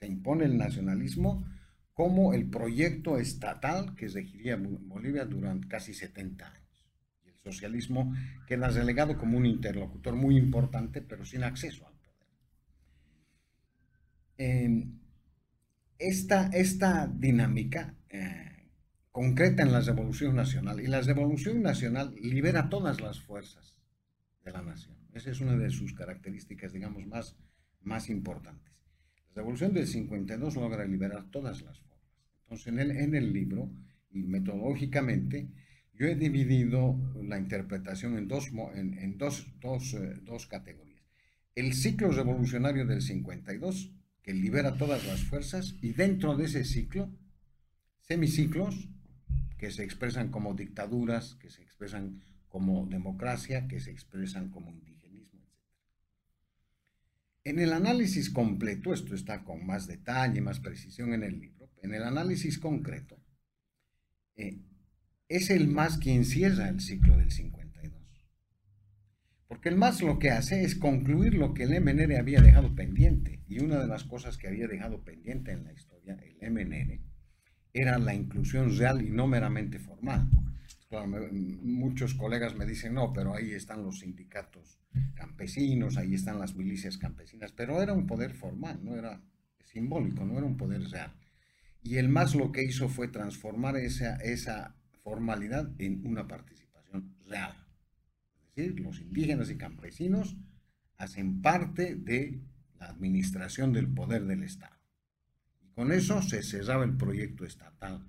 Se 0.01 0.07
impone 0.09 0.47
el 0.47 0.57
nacionalismo 0.57 1.47
como 1.95 2.35
el 2.35 2.51
proyecto 2.51 3.17
estatal 3.19 3.95
que 3.95 4.09
regiría 4.09 4.59
Bolivia 4.61 5.25
durante 5.25 5.69
casi 5.69 5.95
70 5.95 6.47
años. 6.47 6.85
Y 7.25 7.29
el 7.29 7.39
socialismo 7.39 8.13
queda 8.47 8.69
relegado 8.69 9.17
como 9.17 9.39
un 9.39 9.47
interlocutor 9.47 10.15
muy 10.17 10.37
importante, 10.37 11.01
pero 11.01 11.25
sin 11.25 11.45
acceso 11.45 11.87
al 11.87 11.95
poder. 11.95 12.11
esta, 15.99 16.49
esta 16.49 17.07
dinámica 17.07 17.95
eh, 18.09 18.69
concreta 19.13 19.63
en 19.63 19.71
la 19.71 19.81
Revolución 19.81 20.35
Nacional. 20.35 20.81
Y 20.81 20.89
la 20.89 21.01
Revolución 21.01 21.63
Nacional 21.63 22.13
libera 22.21 22.69
todas 22.69 23.01
las 23.01 23.21
fuerzas 23.21 23.79
de 24.45 24.51
la 24.51 24.63
nación. 24.63 24.97
Esa 25.15 25.31
es 25.31 25.41
una 25.41 25.57
de 25.57 25.71
sus 25.71 25.95
características, 25.95 26.73
digamos, 26.73 27.07
más, 27.07 27.37
más 27.83 28.11
importantes. 28.11 28.75
La 29.35 29.43
Revolución 29.43 29.75
del 29.75 29.89
52 29.89 30.55
logra 30.55 30.85
liberar 30.85 31.29
todas 31.31 31.61
las 31.63 31.81
fuerzas. 31.81 32.09
Entonces, 32.45 32.67
en 32.69 32.79
el, 32.79 32.91
en 32.93 33.33
libro, 33.33 33.69
y 34.13 34.23
metodológicamente, 34.23 35.49
yo 35.93 36.07
he 36.07 36.15
dividido 36.15 36.97
la 37.21 37.39
interpretación 37.39 38.17
en 38.17 38.29
dos, 38.29 38.53
en, 38.75 39.19
dos, 39.19 39.49
dos, 39.61 39.95
eh, 39.95 40.21
dos 40.23 40.47
categorías. 40.47 41.03
El 41.57 41.75
ciclo 41.75 42.13
revolucionario 42.13 42.87
del 42.87 43.03
52, 43.03 43.93
que 44.23 44.35
libera 44.35 44.77
todas 44.77 45.05
las 45.05 45.25
fuerzas, 45.25 45.75
y 45.83 45.93
dentro 45.93 46.37
de 46.37 46.45
ese 46.45 46.65
ciclo, 46.65 47.11
semiciclos, 48.03 48.89
que 49.59 49.73
se 49.73 49.83
expresan 49.83 50.31
como 50.31 50.55
dictaduras, 50.55 51.35
que 51.37 51.51
se 51.51 51.63
expresan 51.63 52.23
como 52.49 52.87
democracia, 52.87 53.67
que 53.67 53.81
se 53.81 53.91
expresan 53.91 54.51
como 54.51 54.71
etc. 54.71 54.94
En 57.45 57.59
el 57.59 57.75
análisis 57.75 58.31
completo, 58.31 58.95
esto 58.95 59.15
está 59.15 59.45
con 59.45 59.67
más 59.67 59.87
detalle, 59.87 60.41
más 60.41 60.61
precisión 60.61 61.13
en 61.13 61.23
el 61.23 61.39
libro, 61.39 61.71
en 61.83 61.93
el 61.93 62.03
análisis 62.03 62.59
concreto, 62.59 63.23
eh, 64.37 64.63
es 65.29 65.51
el 65.51 65.69
más 65.69 65.99
quien 65.99 66.25
cierra 66.25 66.71
el 66.71 66.81
ciclo 66.81 67.19
del 67.19 67.31
52. 67.31 68.03
Porque 69.47 69.69
el 69.69 69.77
más 69.77 70.01
lo 70.01 70.19
que 70.19 70.31
hace 70.31 70.65
es 70.65 70.75
concluir 70.75 71.35
lo 71.35 71.53
que 71.53 71.65
el 71.65 71.81
MNR 71.81 72.17
había 72.17 72.41
dejado 72.41 72.75
pendiente. 72.75 73.43
Y 73.47 73.61
una 73.61 73.79
de 73.79 73.87
las 73.87 74.05
cosas 74.05 74.39
que 74.39 74.49
había 74.49 74.67
dejado 74.67 75.05
pendiente 75.05 75.53
en 75.53 75.65
la 75.65 75.73
historia, 75.75 76.19
el 76.41 76.51
MNR, 76.51 76.99
era 77.75 77.99
la 77.99 78.15
inclusión 78.15 78.77
real 78.77 79.03
y 79.03 79.11
no 79.11 79.27
meramente 79.27 79.79
formal. 79.79 80.31
Muchos 81.63 82.15
colegas 82.15 82.55
me 82.55 82.67
dicen, 82.67 82.95
no, 82.95 83.13
pero 83.13 83.35
ahí 83.35 83.53
están 83.53 83.83
los 83.83 84.01
sindicatos 84.01 84.79
campesinos, 85.15 85.97
ahí 85.97 86.15
están 86.15 86.39
las 86.39 86.55
milicias 86.55 86.99
campesinas, 86.99 87.53
pero 87.53 87.83
era 87.83 87.93
un 87.93 88.07
poder 88.07 88.35
formal, 88.35 88.81
no 88.83 88.97
era 88.97 89.23
simbólico, 89.63 90.25
no 90.25 90.39
era 90.39 90.47
un 90.47 90.57
poder 90.57 90.83
real. 90.89 91.13
Y 91.83 91.97
el 91.97 92.09
MAS 92.09 92.35
lo 92.35 92.53
que 92.53 92.65
hizo 92.65 92.89
fue 92.89 93.09
transformar 93.09 93.77
esa, 93.77 94.17
esa 94.17 94.77
formalidad 95.03 95.71
en 95.79 96.07
una 96.07 96.27
participación 96.27 97.15
real. 97.27 97.55
Es 98.49 98.57
decir, 98.57 98.81
los 98.81 99.01
indígenas 99.01 99.51
y 99.51 99.57
campesinos 99.57 100.37
hacen 100.97 101.43
parte 101.43 101.95
de 101.95 102.41
la 102.79 102.87
administración 102.87 103.73
del 103.73 103.89
poder 103.89 104.25
del 104.25 104.45
Estado. 104.45 104.77
Con 105.75 105.93
eso 105.93 106.23
se 106.23 106.43
cerraba 106.43 106.85
el 106.85 106.97
proyecto 106.97 107.45
estatal. 107.45 108.07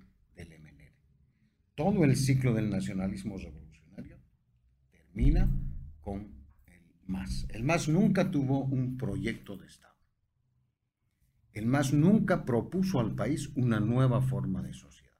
Todo 1.76 2.04
el 2.04 2.16
ciclo 2.16 2.54
del 2.54 2.70
nacionalismo 2.70 3.36
revolucionario 3.36 4.18
termina 4.90 5.46
con 6.00 6.34
el 6.66 6.80
MAS. 7.06 7.46
El 7.50 7.64
MAS 7.64 7.88
nunca 7.88 8.30
tuvo 8.30 8.64
un 8.64 8.96
proyecto 8.96 9.58
de 9.58 9.66
Estado. 9.66 9.94
El 11.52 11.66
MAS 11.66 11.92
nunca 11.92 12.46
propuso 12.46 12.98
al 12.98 13.14
país 13.14 13.50
una 13.56 13.78
nueva 13.78 14.22
forma 14.22 14.62
de 14.62 14.72
sociedad. 14.72 15.18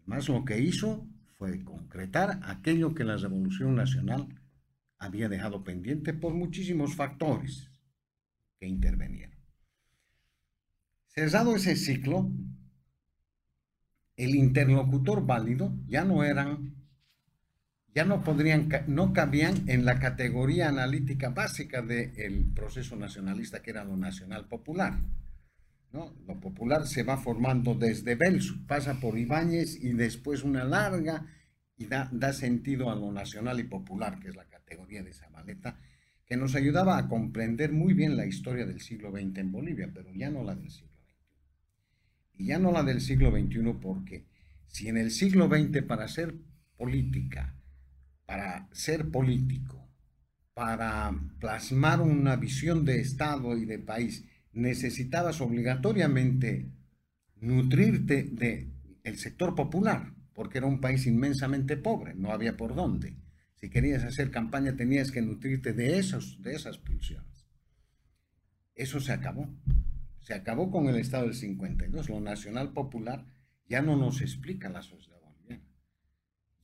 El 0.00 0.06
MAS 0.06 0.28
lo 0.28 0.44
que 0.44 0.60
hizo 0.60 1.06
fue 1.38 1.62
concretar 1.62 2.40
aquello 2.42 2.92
que 2.92 3.04
la 3.04 3.16
Revolución 3.16 3.76
Nacional 3.76 4.26
había 4.98 5.28
dejado 5.28 5.62
pendiente 5.62 6.14
por 6.14 6.34
muchísimos 6.34 6.96
factores 6.96 7.70
que 8.58 8.66
intervenieron. 8.66 9.38
Cesado 11.06 11.54
ese 11.54 11.76
ciclo, 11.76 12.28
el 14.16 14.34
interlocutor 14.34 15.26
válido 15.26 15.72
ya 15.86 16.04
no 16.04 16.24
eran, 16.24 16.74
ya 17.94 18.04
no 18.04 18.22
podrían, 18.22 18.68
no 18.86 19.12
cabían 19.12 19.68
en 19.68 19.84
la 19.84 19.98
categoría 19.98 20.68
analítica 20.68 21.30
básica 21.30 21.82
del 21.82 22.52
proceso 22.54 22.96
nacionalista 22.96 23.62
que 23.62 23.70
era 23.70 23.84
lo 23.84 23.96
nacional 23.96 24.46
popular. 24.46 24.98
¿no? 25.92 26.12
Lo 26.26 26.40
popular 26.40 26.86
se 26.86 27.04
va 27.04 27.16
formando 27.16 27.74
desde 27.74 28.16
Belsu, 28.16 28.66
pasa 28.66 29.00
por 29.00 29.16
Ibáñez 29.16 29.76
y 29.82 29.92
después 29.92 30.42
una 30.42 30.64
larga 30.64 31.26
y 31.76 31.86
da, 31.86 32.08
da 32.12 32.32
sentido 32.32 32.90
a 32.90 32.96
lo 32.96 33.12
nacional 33.12 33.60
y 33.60 33.64
popular, 33.64 34.18
que 34.20 34.28
es 34.28 34.36
la 34.36 34.44
categoría 34.44 35.02
de 35.02 35.10
esa 35.10 35.28
maleta, 35.30 35.78
que 36.26 36.36
nos 36.36 36.54
ayudaba 36.54 36.98
a 36.98 37.08
comprender 37.08 37.72
muy 37.72 37.94
bien 37.94 38.16
la 38.16 38.26
historia 38.26 38.64
del 38.66 38.80
siglo 38.80 39.10
XX 39.10 39.38
en 39.38 39.52
Bolivia, 39.52 39.90
pero 39.92 40.12
ya 40.14 40.30
no 40.30 40.42
la 40.42 40.54
del 40.54 40.70
siglo 40.70 40.93
y 42.36 42.46
ya 42.46 42.58
no 42.58 42.72
la 42.72 42.82
del 42.82 43.00
siglo 43.00 43.30
XXI, 43.30 43.78
porque 43.80 44.24
si 44.66 44.88
en 44.88 44.96
el 44.96 45.10
siglo 45.10 45.48
XX 45.48 45.82
para 45.82 46.08
ser 46.08 46.34
política, 46.76 47.54
para 48.26 48.68
ser 48.72 49.10
político, 49.10 49.88
para 50.54 51.12
plasmar 51.40 52.00
una 52.00 52.36
visión 52.36 52.84
de 52.84 53.00
Estado 53.00 53.56
y 53.56 53.64
de 53.64 53.78
país, 53.78 54.24
necesitabas 54.52 55.40
obligatoriamente 55.40 56.70
nutrirte 57.40 58.22
de 58.22 58.70
sector 59.16 59.54
popular, 59.54 60.14
porque 60.32 60.58
era 60.58 60.66
un 60.66 60.80
país 60.80 61.06
inmensamente 61.06 61.76
pobre, 61.76 62.14
no 62.14 62.30
había 62.32 62.56
por 62.56 62.74
dónde. 62.74 63.16
Si 63.56 63.70
querías 63.70 64.04
hacer 64.04 64.30
campaña 64.30 64.76
tenías 64.76 65.10
que 65.10 65.22
nutrirte 65.22 65.72
de, 65.72 65.98
esos, 65.98 66.40
de 66.42 66.54
esas 66.54 66.78
pulsiones. 66.78 67.46
Eso 68.74 69.00
se 69.00 69.12
acabó. 69.12 69.48
Se 70.24 70.32
acabó 70.32 70.70
con 70.70 70.88
el 70.88 70.96
Estado 70.96 71.24
del 71.24 71.34
52. 71.34 72.08
Lo 72.08 72.18
nacional 72.18 72.72
popular 72.72 73.26
ya 73.68 73.82
no 73.82 73.94
nos 73.94 74.22
explica 74.22 74.70
la 74.70 74.80
sociedad 74.80 75.20
boliviana. 75.20 75.62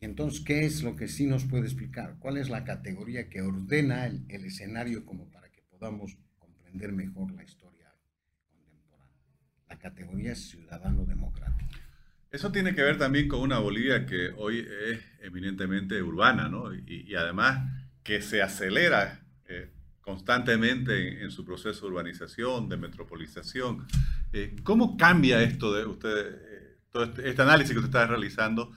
Entonces, 0.01 0.41
¿qué 0.41 0.65
es 0.65 0.83
lo 0.83 0.97
que 0.97 1.09
sí 1.09 1.27
nos 1.27 1.45
puede 1.45 1.65
explicar? 1.65 2.17
¿Cuál 2.21 2.39
es 2.39 2.49
la 2.49 2.65
categoría 2.65 3.29
que 3.29 3.43
ordena 3.43 4.07
el, 4.07 4.25
escenario 4.31 5.05
como 5.05 5.31
para 5.31 5.51
que 5.51 5.61
podamos 5.69 6.17
comprender 6.39 6.93
mejor 6.93 7.33
la 7.33 7.45
historia 7.45 7.95
contemporánea? 8.49 9.13
La 9.69 9.79
categoría 9.79 10.33
es 10.33 10.49
ciudadano 10.49 11.05
democrático. 11.05 11.71
Eso 12.31 12.51
tiene 12.51 12.75
que 12.75 12.83
ver 12.83 12.97
también 12.97 13.29
con 13.29 13.41
una 13.41 13.59
Bolivia 13.59 14.07
que 14.07 14.31
hoy 14.39 14.61
es 14.61 15.01
eminentemente 15.21 16.03
urbana, 16.03 16.49
¿no? 16.49 16.73
Y, 16.75 17.15
además 17.15 17.71
que 18.03 18.23
se 18.23 18.41
acelera 18.41 19.27
eh, 19.49 19.71
constantemente 20.11 21.23
en, 21.23 21.31
su 21.31 21.45
proceso 21.45 21.87
de 21.87 21.93
urbanización, 21.93 22.69
de 22.69 22.77
metropolización. 22.77 23.87
Eh, 24.33 24.57
¿Cómo 24.65 24.97
cambia 24.97 25.41
esto 25.43 25.73
de 25.73 25.87
usted, 25.87 26.11
eh, 26.11 26.79
todo 26.91 27.05
este, 27.05 27.29
este, 27.29 27.43
análisis 27.43 27.73
que 27.73 27.79
usted 27.79 27.91
está 27.91 28.07
realizando? 28.07 28.73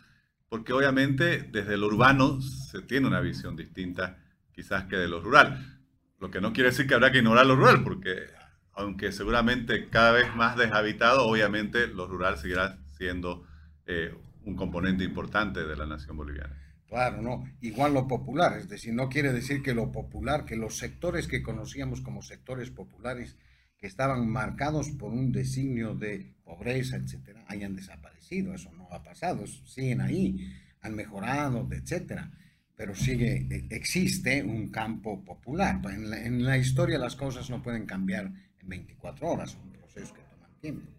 Porque 0.47 0.73
obviamente 0.73 1.49
desde 1.51 1.75
lo 1.77 1.87
urbano 1.87 2.39
se 2.41 2.83
tiene 2.83 3.07
una 3.07 3.19
visión 3.19 3.55
distinta 3.55 4.19
quizás 4.51 4.85
que 4.85 4.95
de 4.95 5.07
lo 5.07 5.21
rural. 5.21 5.81
Lo 6.19 6.29
que 6.29 6.39
no 6.39 6.53
quiere 6.53 6.69
decir 6.69 6.85
que 6.85 6.93
habrá 6.93 7.11
que 7.11 7.17
ignorar 7.17 7.47
lo 7.47 7.55
rural, 7.55 7.83
porque 7.83 8.27
aunque 8.73 9.11
seguramente 9.11 9.89
cada 9.89 10.11
vez 10.11 10.35
más 10.35 10.55
deshabitado, 10.55 11.25
obviamente 11.25 11.87
lo 11.87 12.07
rural 12.07 12.37
seguirá 12.37 12.77
siendo 12.95 13.43
eh, 13.87 14.13
un 14.43 14.55
componente 14.55 15.03
importante 15.03 15.65
de 15.65 15.75
la 15.75 15.87
nación 15.87 16.15
boliviana. 16.15 16.55
Claro, 16.87 17.21
no. 17.21 17.43
Igual 17.61 17.93
lo 17.93 18.07
popular, 18.07 18.57
es 18.57 18.69
decir, 18.69 18.93
no 18.93 19.09
quiere 19.09 19.33
decir 19.33 19.63
que 19.63 19.73
lo 19.73 19.91
popular, 19.91 20.45
que 20.45 20.55
los 20.55 20.77
sectores 20.77 21.27
que 21.27 21.41
conocíamos 21.41 22.01
como 22.01 22.21
sectores 22.21 22.69
populares, 22.69 23.37
que 23.77 23.87
estaban 23.87 24.29
marcados 24.29 24.91
por 24.91 25.11
un 25.11 25.31
designio 25.31 25.95
de 25.95 26.35
pobreza, 26.43 26.97
etcétera, 26.97 27.43
hayan 27.47 27.75
desaparecido. 27.75 28.53
Eso 28.53 28.71
no 28.71 28.87
ha 28.91 29.03
pasado, 29.03 29.45
siguen 29.47 30.01
ahí. 30.01 30.47
han 30.81 30.95
mejorado, 30.95 31.67
etcétera, 31.71 32.31
pero 32.75 32.93
sigue, 32.93 33.47
e, 33.49 33.67
existe 33.75 34.43
un 34.43 34.69
campo 34.69 35.23
popular. 35.23 35.81
En 35.85 36.09
la, 36.09 36.23
en 36.25 36.43
la 36.43 36.57
historia 36.57 36.97
las 36.99 37.15
cosas 37.15 37.49
no 37.49 37.61
pueden 37.61 37.85
cambiar 37.85 38.25
en 38.59 38.67
24 38.69 39.27
horas, 39.27 39.51
son 39.51 39.71
procesos 39.71 40.13
que 40.13 40.21
toman 40.21 40.53
tiempo. 40.59 40.91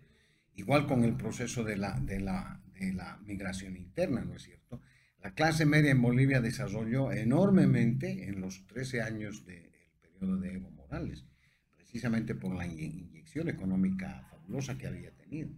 Igual 0.57 0.87
con 0.87 1.05
el 1.05 1.17
proceso 1.17 1.64
de 1.64 1.76
la, 1.76 1.99
de 2.00 2.21
la, 2.21 2.61
de 2.79 2.93
la 2.93 3.19
migración 3.26 3.76
interna, 3.76 4.23
¿no 4.23 4.35
es 4.35 4.43
cierto? 4.43 4.81
La 5.25 5.33
clase 5.33 5.64
media 5.64 5.90
en 5.90 6.02
Bolivia 6.02 6.43
desarrolló 6.43 7.11
enormemente 7.11 8.28
en 8.28 8.43
los 8.43 8.66
13 8.66 9.00
años 9.00 9.47
del 9.47 9.71
periodo 9.99 10.37
de 10.37 10.52
Evo 10.52 10.71
Morales, 10.73 11.25
precisamente 11.75 12.35
por 12.35 12.54
la 12.54 12.66
inyección 12.66 13.49
económica 13.49 14.26
fabulosa 14.28 14.76
que 14.76 14.87
había 14.87 15.16
tenido. 15.16 15.49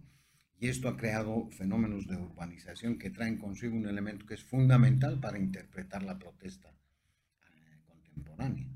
Y 0.57 0.69
esto 0.69 0.87
ha 0.87 0.95
creado 0.95 1.49
fenómenos 1.51 2.07
de 2.07 2.15
urbanización 2.15 2.97
que 2.97 3.09
traen 3.09 3.37
consigo 3.37 3.75
un 3.75 3.87
elemento 3.87 4.25
que 4.25 4.35
es 4.35 4.43
fundamental 4.45 5.19
para 5.19 5.37
interpretar 5.37 6.01
la 6.01 6.17
protesta 6.17 6.69
eh, 6.69 7.81
contemporánea, 7.85 8.69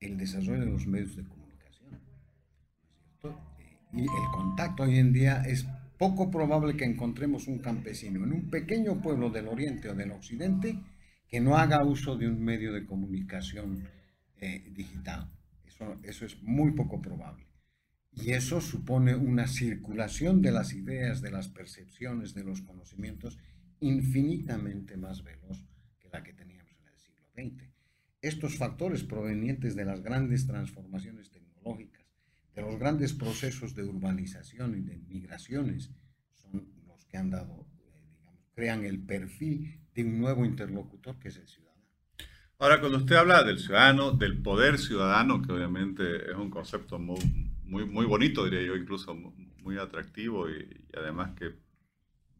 el 0.00 0.16
desarrollo 0.16 0.60
de 0.60 0.70
los 0.70 0.86
medios 0.86 1.16
de 1.16 1.28
comunicación. 1.28 2.00
Eh, 3.24 3.76
y 3.92 4.00
el 4.04 4.30
contacto 4.32 4.84
hoy 4.84 4.96
en 4.96 5.12
día 5.12 5.42
es 5.42 5.66
poco 6.00 6.30
probable 6.30 6.78
que 6.78 6.86
encontremos 6.86 7.46
un 7.46 7.58
campesino 7.58 8.24
en 8.24 8.32
un 8.32 8.48
pequeño 8.48 9.02
pueblo 9.02 9.28
del 9.28 9.48
oriente 9.48 9.90
o 9.90 9.94
del 9.94 10.12
occidente 10.12 10.78
que 11.28 11.40
no 11.40 11.58
haga 11.58 11.84
uso 11.84 12.16
de 12.16 12.26
un 12.26 12.42
medio 12.42 12.72
de 12.72 12.86
comunicación 12.86 13.86
eh, 14.38 14.66
digital. 14.72 15.30
Eso, 15.66 15.94
eso 16.02 16.24
es 16.24 16.42
muy 16.42 16.70
poco 16.72 17.02
probable. 17.02 17.44
Y 18.12 18.30
eso 18.30 18.62
supone 18.62 19.14
una 19.14 19.46
circulación 19.46 20.40
de 20.40 20.52
las 20.52 20.72
ideas, 20.72 21.20
de 21.20 21.32
las 21.32 21.48
percepciones, 21.48 22.32
de 22.32 22.44
los 22.44 22.62
conocimientos 22.62 23.38
infinitamente 23.80 24.96
más 24.96 25.22
veloz 25.22 25.62
que 25.98 26.08
la 26.08 26.22
que 26.22 26.32
teníamos 26.32 26.72
en 26.80 26.86
el 26.88 26.98
siglo 26.98 27.26
XX. 27.34 27.70
Estos 28.22 28.56
factores 28.56 29.04
provenientes 29.04 29.76
de 29.76 29.84
las 29.84 30.00
grandes 30.00 30.46
transformaciones 30.46 31.30
tecnológicas, 31.30 31.99
los 32.60 32.78
grandes 32.78 33.12
procesos 33.12 33.74
de 33.74 33.84
urbanización 33.84 34.76
y 34.76 34.80
de 34.82 34.98
migraciones, 35.08 35.90
son 36.34 36.68
los 36.86 37.04
que 37.06 37.16
han 37.16 37.30
dado, 37.30 37.66
eh, 37.82 38.06
digamos, 38.18 38.46
crean 38.54 38.84
el 38.84 39.00
perfil 39.00 39.80
de 39.94 40.04
un 40.04 40.20
nuevo 40.20 40.44
interlocutor 40.44 41.18
que 41.18 41.28
es 41.28 41.36
el 41.36 41.46
ciudadano. 41.46 41.70
Ahora, 42.58 42.78
cuando 42.80 42.98
usted 42.98 43.16
habla 43.16 43.42
del 43.42 43.58
ciudadano, 43.58 44.12
del 44.12 44.42
poder 44.42 44.78
ciudadano, 44.78 45.40
que 45.40 45.50
obviamente 45.50 46.30
es 46.30 46.36
un 46.36 46.50
concepto 46.50 46.98
muy, 46.98 47.18
muy, 47.64 47.86
muy 47.86 48.04
bonito, 48.04 48.44
diría 48.44 48.62
yo, 48.62 48.76
incluso 48.76 49.14
muy 49.14 49.78
atractivo 49.78 50.50
y, 50.50 50.86
además 50.94 51.32
que 51.38 51.54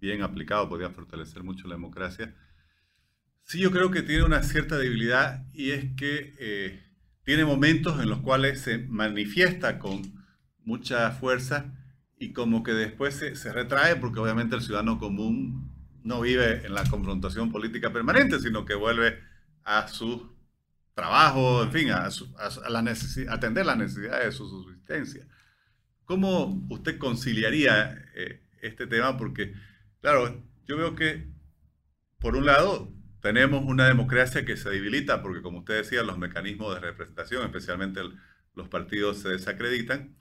bien 0.01 0.23
aplicado 0.23 0.69
podría 0.69 0.91
fortalecer 0.91 1.43
mucho 1.43 1.69
la 1.69 1.75
democracia. 1.75 2.35
Sí, 3.45 3.61
yo 3.61 3.71
creo 3.71 3.91
que 3.91 4.03
tiene 4.03 4.25
una 4.25 4.43
cierta 4.43 4.77
debilidad 4.77 5.47
y 5.53 5.71
es 5.71 5.95
que 5.97 6.35
eh, 6.39 6.90
tiene 7.31 7.45
momentos 7.45 8.03
en 8.03 8.11
los 8.11 8.23
cuales 8.23 8.61
se 8.61 8.79
manifiesta 8.79 9.79
con 9.79 10.03
mucha 10.65 11.13
fuerza 11.13 11.73
y 12.19 12.33
como 12.33 12.65
que 12.65 12.73
después 12.73 13.15
se, 13.15 13.37
se, 13.37 13.53
retrae 13.53 13.95
porque 13.95 14.19
obviamente 14.19 14.57
el 14.57 14.63
ciudadano 14.63 14.99
común 14.99 15.71
no 16.03 16.23
vive 16.23 16.67
en 16.67 16.75
la 16.75 16.83
confrontación 16.83 17.53
política 17.53 17.93
permanente, 17.93 18.41
sino 18.41 18.65
que 18.65 18.75
vuelve 18.75 19.21
a 19.63 19.87
su 19.87 20.29
trabajo, 20.93 21.63
en 21.63 21.71
fin, 21.71 21.91
a, 21.93 22.09
a, 22.09 22.69
la 22.69 22.95
atender 23.29 23.65
las 23.65 23.79
necesidades 23.79 24.25
de 24.25 24.33
su 24.33 24.49
subsistencia. 24.49 25.25
¿Cómo 26.07 26.67
usted 26.69 26.99
conciliaría 26.99 28.07
eh, 28.17 28.43
este 28.61 28.89
tema? 28.89 29.17
Porque, 29.17 29.55
claro, 30.01 30.43
yo 30.67 30.77
veo 30.77 30.97
que, 30.97 31.29
por 32.19 32.35
un 32.35 32.47
lado, 32.47 32.93
tenemos 33.21 33.65
una 33.65 33.87
democracia 33.87 34.45
que 34.45 34.57
se 34.57 34.71
debilita, 34.71 35.23
porque 35.23 35.43
como 35.43 35.59
usted 35.59 35.79
decía, 35.79 36.03
los 36.03 36.19
mecanismos 36.19 36.75
de 36.75 36.81
representación, 36.81 37.45
especialmente 37.45 38.01
los 38.55 38.69
partidos, 38.69 39.19
se 39.19 39.31
desacreditan, 39.31 40.17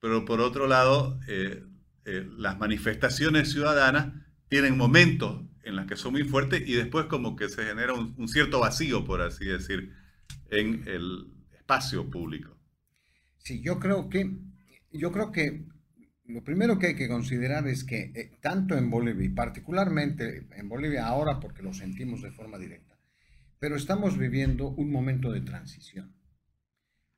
pero 0.00 0.24
por 0.24 0.40
otro 0.40 0.66
lado, 0.66 1.18
eh, 1.28 1.64
eh, 2.04 2.28
las 2.36 2.58
manifestaciones 2.58 3.50
ciudadanas 3.50 4.12
tienen 4.48 4.76
momentos 4.76 5.42
en 5.62 5.76
los 5.76 5.86
que 5.86 5.96
son 5.96 6.12
muy 6.12 6.24
fuertes 6.24 6.62
y 6.66 6.74
después 6.74 7.06
como 7.06 7.36
que 7.36 7.48
se 7.48 7.64
genera 7.64 7.94
un 7.94 8.28
cierto 8.28 8.60
vacío, 8.60 9.04
por 9.04 9.22
así 9.22 9.46
decir, 9.46 9.94
en 10.50 10.86
el 10.86 11.32
espacio 11.52 12.10
público. 12.10 12.54
Sí, 13.38 13.62
yo 13.62 13.78
creo 13.78 14.08
que, 14.08 14.38
yo 14.92 15.12
creo 15.12 15.32
que 15.32 15.66
lo 16.26 16.42
primero 16.42 16.78
que 16.78 16.88
hay 16.88 16.94
que 16.94 17.08
considerar 17.08 17.66
es 17.68 17.84
que 17.84 18.12
eh, 18.14 18.30
tanto 18.40 18.76
en 18.76 18.90
Bolivia 18.90 19.26
y 19.26 19.30
particularmente 19.30 20.46
en 20.56 20.68
Bolivia 20.68 21.06
ahora 21.06 21.38
porque 21.38 21.62
lo 21.62 21.74
sentimos 21.74 22.22
de 22.22 22.30
forma 22.30 22.58
directa, 22.58 22.98
pero 23.58 23.76
estamos 23.76 24.18
viviendo 24.18 24.68
un 24.68 24.90
momento 24.90 25.30
de 25.30 25.42
transición. 25.42 26.14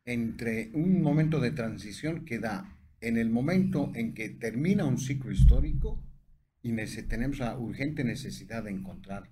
Entre 0.04 0.70
un 0.72 1.02
momento 1.02 1.40
de 1.40 1.50
transición 1.50 2.24
que 2.24 2.38
da 2.38 2.78
en 3.00 3.16
el 3.16 3.30
momento 3.30 3.92
en 3.94 4.14
que 4.14 4.28
termina 4.30 4.84
un 4.84 4.98
ciclo 4.98 5.30
histórico 5.30 6.02
y 6.62 6.74
tenemos 7.04 7.38
la 7.38 7.56
urgente 7.56 8.02
necesidad 8.02 8.64
de 8.64 8.70
encontrar 8.70 9.30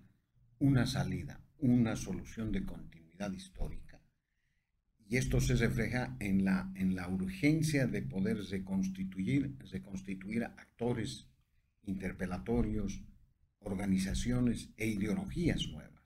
una 0.59 0.87
salida, 0.87 1.41
una 1.59 1.97
solución 1.97 2.53
de 2.53 2.65
continuidad 2.65 3.33
histórica 3.33 3.84
y 5.07 5.17
esto 5.17 5.41
se 5.41 5.57
refleja 5.57 6.17
en 6.19 6.45
la, 6.45 6.73
en 6.77 6.95
la 6.95 7.09
urgencia 7.09 7.87
de 7.87 8.03
poder 8.03 8.39
reconstituir, 8.51 9.55
reconstituir 9.71 10.45
actores 10.45 11.29
interpelatorios, 11.83 13.03
organizaciones 13.61 14.71
e 14.77 14.87
ideologías 14.87 15.69
nuevas. 15.69 16.03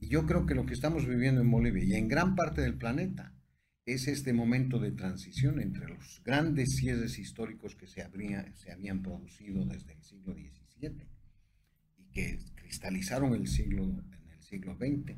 Y 0.00 0.08
yo 0.08 0.26
creo 0.26 0.46
que 0.46 0.54
lo 0.54 0.66
que 0.66 0.74
estamos 0.74 1.06
viviendo 1.06 1.40
en 1.40 1.50
Bolivia 1.50 1.84
y 1.84 1.94
en 1.94 2.08
gran 2.08 2.36
parte 2.36 2.60
del 2.60 2.76
planeta 2.76 3.34
es 3.86 4.06
este 4.06 4.34
momento 4.34 4.78
de 4.78 4.92
transición 4.92 5.60
entre 5.60 5.88
los 5.88 6.22
grandes 6.22 6.76
cierres 6.76 7.18
históricos 7.18 7.74
que 7.74 7.86
se, 7.86 8.02
habría, 8.02 8.54
se 8.54 8.70
habían 8.70 9.02
producido 9.02 9.64
desde 9.64 9.94
el 9.94 10.02
siglo 10.02 10.34
XVII 10.34 11.08
y 11.96 12.04
que 12.12 12.38
cristalizaron 12.54 13.34
el 13.34 13.48
siglo, 13.48 13.84
en 13.84 14.30
el 14.30 14.42
siglo 14.42 14.76
XX 14.76 15.16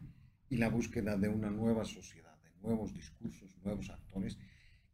y 0.49 0.57
la 0.57 0.69
búsqueda 0.69 1.17
de 1.17 1.29
una 1.29 1.51
nueva 1.51 1.85
sociedad 1.85 2.30
nuevos 2.63 2.95
discursos, 2.95 3.57
nuevos 3.65 3.91
actores, 3.91 4.39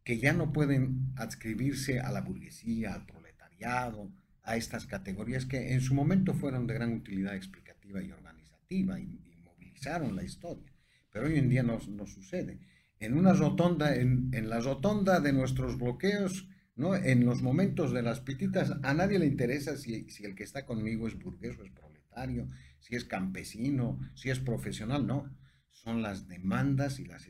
que 0.03 0.19
ya 0.19 0.33
no 0.33 0.53
pueden 0.53 1.11
adscribirse 1.15 1.99
a 1.99 2.11
la 2.11 2.21
burguesía, 2.21 2.93
al 2.93 3.05
proletariado, 3.05 4.11
a 4.43 4.55
estas 4.55 4.85
categorías 4.87 5.45
que 5.45 5.73
en 5.73 5.81
su 5.81 5.93
momento 5.93 6.33
fueron 6.33 6.67
de 6.67 6.75
gran 6.75 6.93
utilidad 6.93 7.35
explicativa 7.35 8.01
y 8.01 8.11
organizativa 8.11 8.99
y, 8.99 9.19
movilizaron 9.43 10.15
la 10.15 10.23
historia. 10.23 10.71
Pero 11.11 11.27
hoy 11.27 11.37
en 11.37 11.49
día 11.49 11.63
no, 11.63 11.79
no 11.89 12.05
sucede. 12.05 12.59
En 12.99 13.17
una 13.17 13.33
rotonda, 13.33 13.95
en, 13.95 14.29
en, 14.33 14.49
la 14.49 14.59
rotonda 14.59 15.19
de 15.19 15.33
nuestros 15.33 15.77
bloqueos, 15.77 16.47
¿no? 16.75 16.95
en 16.95 17.25
los 17.25 17.41
momentos 17.41 17.91
de 17.91 18.01
las 18.01 18.21
pititas, 18.21 18.71
a 18.83 18.93
nadie 18.93 19.19
le 19.19 19.25
interesa 19.25 19.75
si, 19.75 20.09
si 20.09 20.23
el 20.25 20.35
que 20.35 20.43
está 20.43 20.65
conmigo 20.65 21.07
es 21.07 21.19
burgués 21.19 21.57
o 21.59 21.63
es 21.63 21.71
proletario, 21.71 22.49
si 22.79 22.95
es 22.95 23.03
campesino, 23.03 23.99
si 24.15 24.29
es 24.29 24.39
profesional, 24.39 25.05
no. 25.05 25.29
Son 25.71 26.01
las 26.01 26.27
demandas 26.27 26.99
y 26.99 27.05
las 27.05 27.27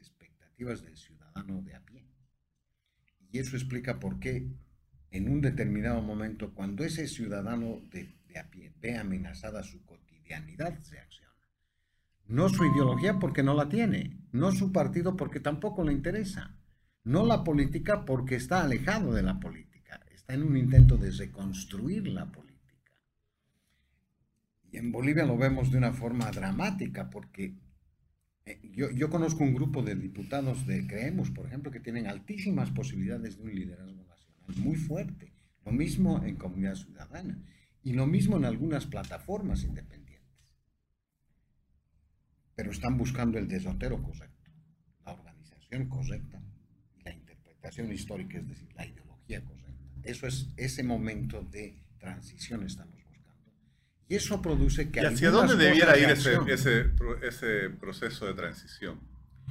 del 0.65 0.97
ciudadano 0.97 1.61
de 1.61 1.75
a 1.75 1.85
pie. 1.85 2.03
Y 3.31 3.37
eso 3.37 3.55
explica 3.55 3.99
por 3.99 4.19
qué 4.19 4.49
en 5.11 5.29
un 5.29 5.39
determinado 5.39 6.01
momento, 6.01 6.53
cuando 6.55 6.83
ese 6.83 7.07
ciudadano 7.07 7.79
de, 7.91 8.15
de 8.27 8.39
a 8.39 8.49
pie 8.49 8.73
ve 8.81 8.97
amenazada 8.97 9.61
su 9.61 9.85
cotidianidad, 9.85 10.79
reacciona. 10.89 11.31
No 12.25 12.49
su 12.49 12.65
ideología 12.65 13.19
porque 13.19 13.43
no 13.43 13.53
la 13.53 13.69
tiene, 13.69 14.19
no 14.31 14.51
su 14.51 14.71
partido 14.71 15.15
porque 15.15 15.39
tampoco 15.39 15.83
le 15.83 15.93
interesa, 15.93 16.57
no 17.03 17.25
la 17.25 17.43
política 17.43 18.03
porque 18.03 18.35
está 18.35 18.63
alejado 18.63 19.13
de 19.13 19.21
la 19.21 19.39
política, 19.39 20.03
está 20.11 20.33
en 20.33 20.43
un 20.43 20.57
intento 20.57 20.97
de 20.97 21.11
reconstruir 21.11 22.07
la 22.07 22.25
política. 22.31 22.47
Y 24.71 24.77
en 24.77 24.91
Bolivia 24.91 25.25
lo 25.25 25.37
vemos 25.37 25.71
de 25.71 25.77
una 25.77 25.93
forma 25.93 26.29
dramática 26.31 27.09
porque 27.09 27.55
eh, 28.47 28.59
yo, 28.73 29.09
conozco 29.09 29.43
un 29.43 29.53
grupo 29.53 29.81
de 29.81 29.95
diputados 29.95 30.65
de 30.65 30.87
Creemos, 30.87 31.31
por 31.31 31.45
ejemplo, 31.47 31.69
que 31.69 31.81
tienen 31.81 32.07
altísimas 32.07 32.71
posibilidades 32.71 33.37
de 33.37 33.43
un 33.43 33.53
liderazgo 33.53 34.03
nacional 34.05 34.63
muy 34.63 34.77
fuerte. 34.77 35.33
Lo 35.65 35.73
mismo 35.73 36.23
en 36.23 36.37
comunidad 36.37 36.75
ciudadana 36.75 37.43
y 37.83 37.91
lo 37.91 38.07
mismo 38.07 38.37
en 38.37 38.45
algunas 38.45 38.85
plataformas 38.85 39.63
independientes. 39.63 40.23
Pero 42.55 42.71
están 42.71 42.97
buscando 42.97 43.37
el 43.37 43.49
desotero 43.49 44.01
correcto, 44.01 44.49
la 45.05 45.11
organización 45.13 45.89
correcta 45.89 46.41
la 47.03 47.13
interpretación 47.13 47.91
histórica, 47.91 48.37
es 48.37 48.47
decir, 48.47 48.69
la 48.75 48.85
ideología 48.85 49.43
correcta. 49.43 49.83
Eso 50.03 50.25
es 50.25 50.49
ese 50.55 50.83
momento 50.83 51.43
de 51.43 51.83
transición 51.99 52.63
estamos 52.63 52.96
y 54.09 54.15
eso 54.15 54.41
produce 54.41 54.89
que... 54.89 55.01
¿Y 55.01 55.05
hacia 55.05 55.31
dónde 55.31 55.55
debiera 55.55 55.97
ir 55.97 56.09
ese, 56.09 56.37
ese, 56.47 56.91
ese, 57.21 57.69
proceso 57.69 58.25
de 58.25 58.33
transición? 58.33 58.99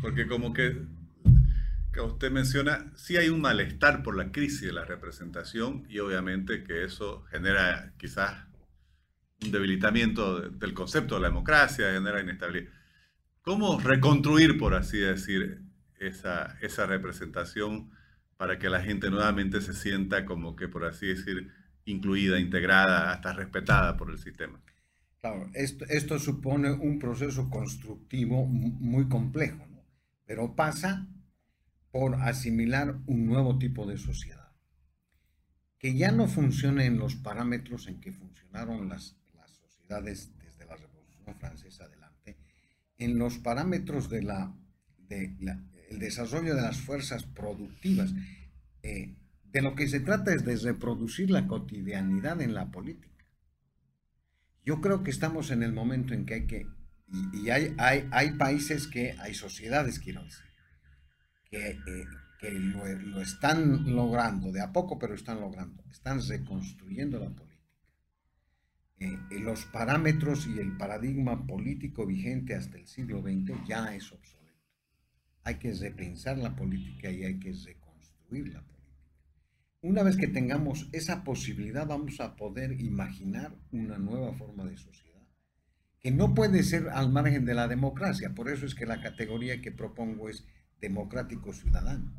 Porque 0.00 0.26
como 0.26 0.52
que, 0.52 0.82
que 1.92 2.00
usted 2.00 2.30
menciona, 2.30 2.92
sí 2.96 3.16
hay 3.16 3.28
un 3.28 3.40
malestar 3.40 4.02
por 4.02 4.16
la 4.16 4.32
crisis 4.32 4.62
de 4.62 4.72
la 4.72 4.84
representación 4.84 5.86
y 5.88 5.98
obviamente 5.98 6.64
que 6.64 6.84
eso 6.84 7.24
genera 7.30 7.92
quizás 7.98 8.46
un 9.42 9.52
debilitamiento 9.52 10.40
del 10.40 10.72
concepto 10.72 11.16
de 11.16 11.22
la 11.22 11.28
democracia, 11.28 11.92
genera 11.92 12.22
inestabilidad. 12.22 12.72
¿Cómo 13.42 13.78
reconstruir, 13.78 14.58
por 14.58 14.74
así 14.74 14.98
decir, 14.98 15.60
esa, 15.98 16.56
esa 16.62 16.86
representación 16.86 17.90
para 18.36 18.58
que 18.58 18.68
la 18.68 18.82
gente 18.82 19.10
nuevamente 19.10 19.60
se 19.60 19.72
sienta 19.72 20.24
como 20.24 20.56
que, 20.56 20.68
por 20.68 20.84
así 20.84 21.06
decir, 21.06 21.50
incluida, 21.86 22.38
integrada, 22.38 23.12
hasta 23.12 23.32
respetada 23.32 23.96
por 23.96 24.10
el 24.10 24.18
sistema? 24.18 24.60
Claro, 25.20 25.50
esto, 25.54 26.18
supone 26.18 26.70
un 26.70 26.98
proceso 26.98 27.48
constructivo 27.48 28.46
muy 28.46 29.08
complejo, 29.08 29.66
pero 30.24 30.54
pasa 30.54 31.08
por 31.90 32.16
asimilar 32.16 32.98
un 33.06 33.26
nuevo 33.26 33.58
tipo 33.58 33.86
de 33.86 33.96
sociedad, 33.96 34.52
que 35.78 35.94
ya 35.94 36.12
no 36.12 36.28
funcione 36.28 36.84
en 36.84 36.98
los 36.98 37.16
parámetros 37.16 37.88
en 37.88 38.00
que 38.00 38.12
funcionaron 38.12 38.88
las, 38.88 39.16
sociedades 39.48 40.36
desde 40.38 40.66
la 40.66 40.76
Revolución 40.76 41.34
Francesa 41.38 41.84
adelante, 41.84 42.36
en 42.98 43.18
los 43.18 43.38
parámetros 43.38 44.10
de 44.10 44.22
desarrollo 45.90 46.54
de 46.54 46.62
las 46.62 46.80
fuerzas 46.80 47.24
productivas. 47.24 48.12
Eh, 48.82 49.14
de 49.56 49.62
lo 49.62 49.74
que 49.74 49.88
se 49.88 50.00
trata 50.00 50.34
es 50.34 50.44
de 50.44 50.54
reproducir 50.54 51.30
la 51.30 51.46
cotidianidad 51.46 52.42
en 52.42 52.52
la 52.52 52.70
política. 52.70 53.24
Yo 54.66 54.82
creo 54.82 55.02
que 55.02 55.10
estamos 55.10 55.50
en 55.50 55.62
el 55.62 55.72
momento 55.72 56.12
en 56.12 56.26
que 56.26 56.34
hay 56.34 56.46
que, 56.46 56.66
y, 57.32 57.48
hay, 57.48 57.74
hay, 57.78 58.06
hay, 58.10 58.32
países 58.32 58.86
que, 58.86 59.16
hay 59.18 59.32
sociedades, 59.32 59.98
quiero 59.98 60.22
decir, 60.24 60.44
que, 61.50 61.70
eh, 61.70 62.04
que 62.38 62.50
lo, 62.50 62.84
lo, 62.86 63.22
están 63.22 63.94
logrando, 63.96 64.52
de 64.52 64.60
a 64.60 64.72
poco, 64.74 64.98
pero 64.98 65.14
están 65.14 65.40
logrando, 65.40 65.82
están 65.90 66.20
reconstruyendo 66.28 67.18
la 67.18 67.30
política. 67.30 67.94
Eh, 68.98 69.40
los 69.40 69.64
parámetros 69.64 70.46
y 70.48 70.58
el 70.58 70.76
paradigma 70.76 71.46
político 71.46 72.04
vigente 72.04 72.54
hasta 72.54 72.76
el 72.76 72.86
siglo 72.86 73.22
XX 73.22 73.66
ya 73.66 73.94
es 73.94 74.12
obsoleto. 74.12 74.60
Hay 75.44 75.54
que 75.54 75.72
repensar 75.72 76.36
la 76.36 76.54
política 76.54 77.10
y 77.10 77.24
hay 77.24 77.38
que 77.38 77.54
reconstruir 77.54 78.48
la 78.48 78.60
política. 78.60 78.75
Una 79.86 80.02
vez 80.02 80.16
que 80.16 80.26
tengamos 80.26 80.88
esa 80.90 81.22
posibilidad, 81.22 81.86
vamos 81.86 82.18
a 82.18 82.34
poder 82.34 82.80
imaginar 82.80 83.54
una 83.70 83.98
nueva 83.98 84.32
forma 84.32 84.64
de 84.64 84.76
sociedad, 84.76 85.22
que 86.00 86.10
no 86.10 86.34
puede 86.34 86.64
ser 86.64 86.88
al 86.88 87.12
margen 87.12 87.44
de 87.44 87.54
la 87.54 87.68
democracia. 87.68 88.34
Por 88.34 88.50
eso 88.50 88.66
es 88.66 88.74
que 88.74 88.84
la 88.84 89.00
categoría 89.00 89.62
que 89.62 89.70
propongo 89.70 90.28
es 90.28 90.44
democrático 90.80 91.52
ciudadano. 91.52 92.12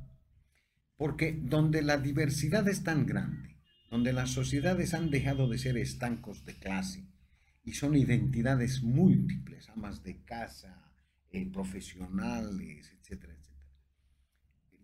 Porque 0.96 1.38
donde 1.38 1.82
la 1.82 1.98
diversidad 1.98 2.66
es 2.70 2.86
tan 2.86 3.06
grande, 3.06 3.58
donde 3.92 4.14
las 4.14 4.30
sociedades 4.30 4.94
han 4.94 5.12
dejado 5.12 5.50
de 5.50 5.58
ser 5.58 5.78
estancos 5.78 6.46
de 6.46 6.54
clase 6.58 7.06
y 7.66 7.74
son 7.74 7.98
identidades 7.98 8.82
múltiples, 8.82 9.68
amas 9.68 10.04
de 10.04 10.24
casa, 10.24 10.90
eh, 11.32 11.52
profesionales, 11.52 12.94
etcétera, 12.98 13.34
etcétera. 13.34 13.68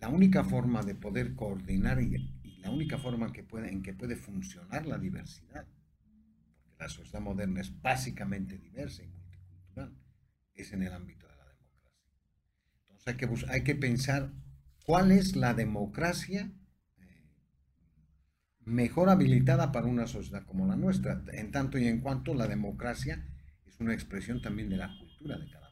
La 0.01 0.09
única 0.09 0.43
forma 0.43 0.83
de 0.83 0.95
poder 0.95 1.33
coordinar 1.33 2.01
y 2.01 2.42
la 2.63 2.71
única 2.71 2.97
forma 2.97 3.27
en 3.27 3.83
que, 3.83 3.93
puede, 3.93 4.15
funcionar 4.15 4.85
la 4.85 4.97
diversidad, 4.97 5.67
porque 6.61 6.75
la 6.79 6.87
sociedad 6.87 7.21
moderna 7.21 7.59
es 7.59 7.81
básicamente 7.81 8.57
diversa 8.57 9.03
y 9.03 9.07
multicultural, 9.07 9.93
es 10.53 10.71
en 10.71 10.83
el 10.83 10.93
ámbito 10.93 11.27
de 11.27 11.35
la 11.35 11.45
democracia. 11.45 11.91
Entonces 12.81 13.07
hay 13.07 13.17
que, 13.17 13.51
hay 13.51 13.63
que 13.63 13.75
pensar 13.75 14.31
cuál 14.85 15.11
es 15.11 15.35
la 15.35 15.53
democracia 15.53 16.53
eh, 16.99 17.25
mejor 18.61 19.09
habilitada 19.09 19.73
para 19.73 19.87
una 19.87 20.07
sociedad 20.07 20.45
como 20.45 20.65
la 20.65 20.77
nuestra, 20.77 21.21
en 21.33 21.51
tanto 21.51 21.77
y 21.77 21.87
en 21.87 21.99
cuanto 21.99 22.33
la 22.33 22.47
democracia 22.47 23.27
es 23.65 23.77
una 23.81 23.93
expresión 23.93 24.41
también 24.41 24.69
de 24.69 24.77
la 24.77 24.97
cultura 24.97 25.37
de 25.37 25.49
cada 25.49 25.62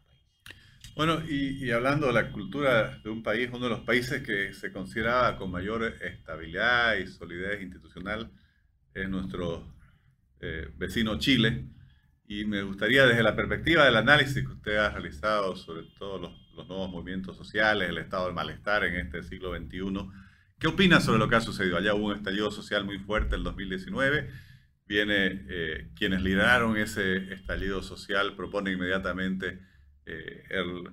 bueno, 0.95 1.21
y, 1.27 1.69
hablando 1.71 2.07
de 2.07 2.13
la 2.13 2.31
cultura 2.31 2.97
de 3.03 3.09
un 3.09 3.23
país, 3.23 3.49
uno 3.51 3.65
de 3.65 3.69
los 3.69 3.81
países 3.81 4.21
que 4.23 4.53
se 4.53 4.71
considera 4.71 5.35
con 5.37 5.51
mayor 5.51 5.83
estabilidad 6.01 6.95
y 6.97 7.07
solidez 7.07 7.61
institucional 7.61 8.31
es 8.93 9.09
nuestro 9.09 9.75
eh, 10.39 10.69
vecino 10.77 11.17
Chile. 11.19 11.65
Y 12.27 12.45
me 12.45 12.63
gustaría, 12.63 13.05
desde 13.05 13.23
la 13.23 13.35
perspectiva 13.35 13.85
del 13.85 13.97
análisis 13.97 14.45
que 14.45 14.53
usted 14.53 14.77
ha 14.77 14.89
realizado 14.89 15.55
sobre 15.55 15.83
todos 15.99 16.21
los, 16.21 16.53
los 16.55 16.67
nuevos 16.67 16.89
movimientos 16.89 17.35
sociales, 17.35 17.89
el 17.89 17.97
estado 17.97 18.25
del 18.25 18.33
malestar 18.33 18.85
en 18.85 18.95
este 18.95 19.23
siglo 19.23 19.55
XXI, 19.55 19.81
¿qué 20.59 20.67
opina 20.67 21.01
sobre 21.01 21.19
lo 21.19 21.27
que 21.27 21.35
ha 21.35 21.41
sucedido? 21.41 21.77
Allá 21.77 21.93
hubo 21.93 22.07
un 22.07 22.15
estallido 22.15 22.51
social 22.51 22.85
muy 22.85 22.99
fuerte 22.99 23.35
en 23.35 23.43
2019 23.43 24.29
viene 24.91 25.45
eh, 25.47 25.87
quienes 25.95 26.21
lideraron 26.21 26.75
ese 26.75 27.33
estallido 27.33 27.81
social 27.81 28.35
proponen 28.35 28.73
inmediatamente 28.73 29.61
eh, 30.05 30.43
el, 30.49 30.89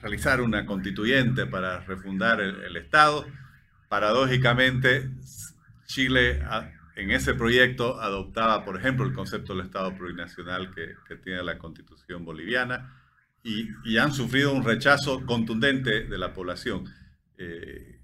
realizar 0.00 0.40
una 0.40 0.64
constituyente 0.64 1.46
para 1.46 1.80
refundar 1.80 2.40
el, 2.40 2.76
Estado. 2.76 3.26
Paradójicamente, 3.88 5.10
Chile 5.86 6.42
en 6.96 7.10
ese 7.10 7.34
proyecto 7.34 8.00
adoptaba, 8.00 8.64
por 8.64 8.78
ejemplo, 8.78 9.04
el 9.04 9.12
concepto 9.12 9.54
del 9.54 9.66
Estado 9.66 9.94
plurinacional 9.96 10.70
que, 10.74 10.94
tiene 11.16 11.42
la 11.42 11.58
constitución 11.58 12.24
boliviana 12.24 13.02
y, 13.42 13.98
han 13.98 14.12
sufrido 14.12 14.54
un 14.54 14.64
rechazo 14.64 15.24
contundente 15.26 16.04
de 16.04 16.18
la 16.18 16.32
población. 16.32 16.84
Eh, 17.36 18.00